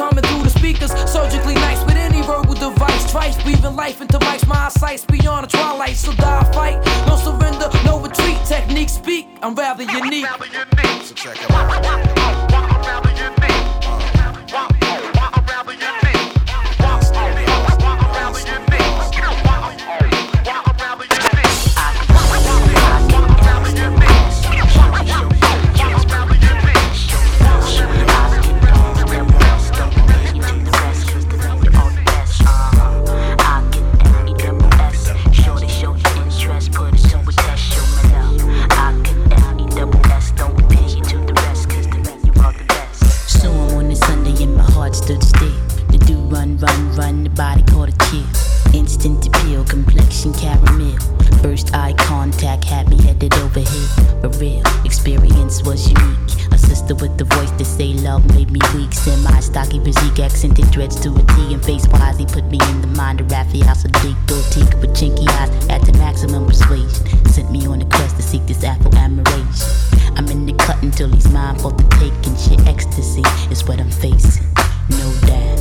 I'm 70.52 70.58
in 70.58 70.58
the 70.58 70.64
cut 70.64 70.82
until 70.82 71.08
he's 71.08 71.30
mine 71.30 71.58
for 71.58 71.72
the 71.72 71.82
taking. 71.98 72.36
Shit, 72.36 72.66
ecstasy 72.66 73.22
is 73.50 73.64
what 73.64 73.80
I'm 73.80 73.90
facing. 73.90 74.46
No 74.90 75.12
doubt. 75.26 75.51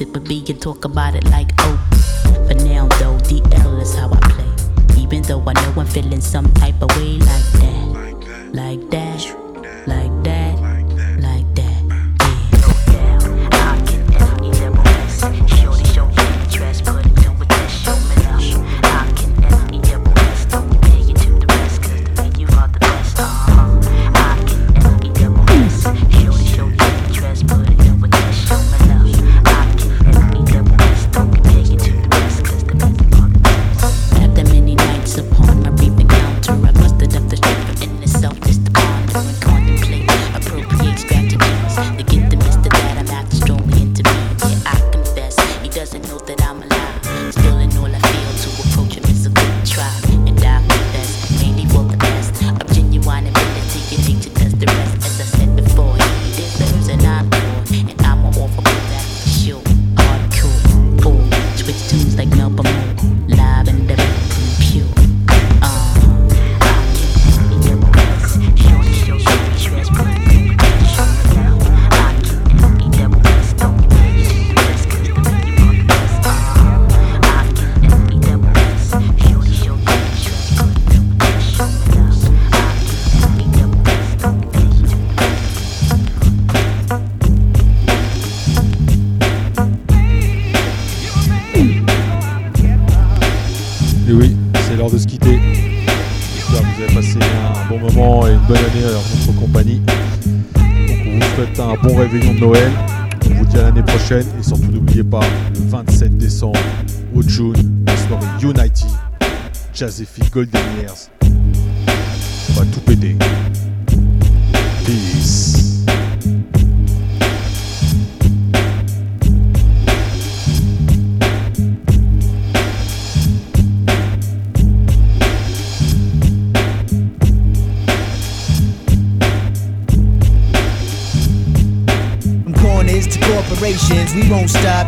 it, 0.00 0.12
but 0.12 0.26
we 0.28 0.44
and 0.48 0.60
talk 0.60 0.84
about 0.84 1.14
it 1.14 1.24
like 1.24 1.50
oh. 1.58 1.76
For 2.48 2.54
now 2.54 2.88
though, 2.98 3.16
DL 3.18 3.80
is 3.80 3.94
how 3.94 4.10
I 4.10 4.20
play. 4.30 5.02
Even 5.02 5.22
though 5.22 5.42
I 5.46 5.52
know 5.52 5.80
I'm 5.80 5.86
feeling 5.86 6.20
some 6.20 6.52
type 6.54 6.80
of 6.82 6.90
way 6.96 7.18
like 7.18 7.52
that, 7.60 7.88
like 7.92 8.20
that. 8.26 8.54
Like 8.54 8.90
that 8.90 9.03
Et 104.10 104.42
surtout, 104.42 104.70
n'oubliez 104.70 105.02
pas, 105.02 105.20
le 105.54 105.60
27 105.70 106.18
décembre, 106.18 106.60
au 107.14 107.22
June, 107.22 107.54
la 107.86 107.96
soirée 107.96 108.26
United, 108.42 108.90
Jazzy 109.72 110.06
Golden 110.30 110.60
Years. 110.78 111.08
On 111.22 112.52
va 112.52 112.66
tout 112.66 112.80
péter. 112.80 113.16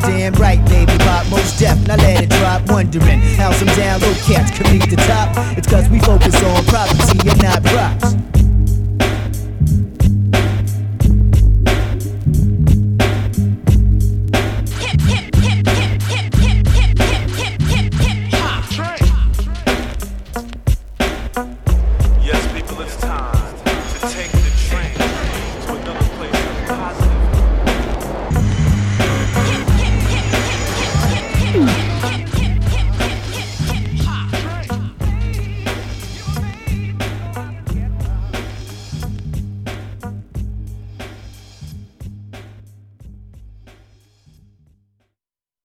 damn 0.07 0.33
right, 0.35 0.63
baby 0.69 0.97
Bob. 0.99 1.29
Most 1.31 1.59
deaf, 1.59 1.79
now 1.87 1.97
let 1.97 2.23
it 2.23 2.31
drop. 2.31 2.63
Wondering 2.71 3.21
how 3.37 3.51
some 3.53 3.69
down 3.69 4.01
low 4.01 4.15
cats 4.25 4.57
can 4.57 4.73
reach 4.73 4.89
the 4.89 4.97
top. 4.97 5.29
It's 5.59 5.69
cause 5.69 5.89
we 5.89 5.99
focus 6.01 6.35
on 6.43 6.65
problems 6.67 7.16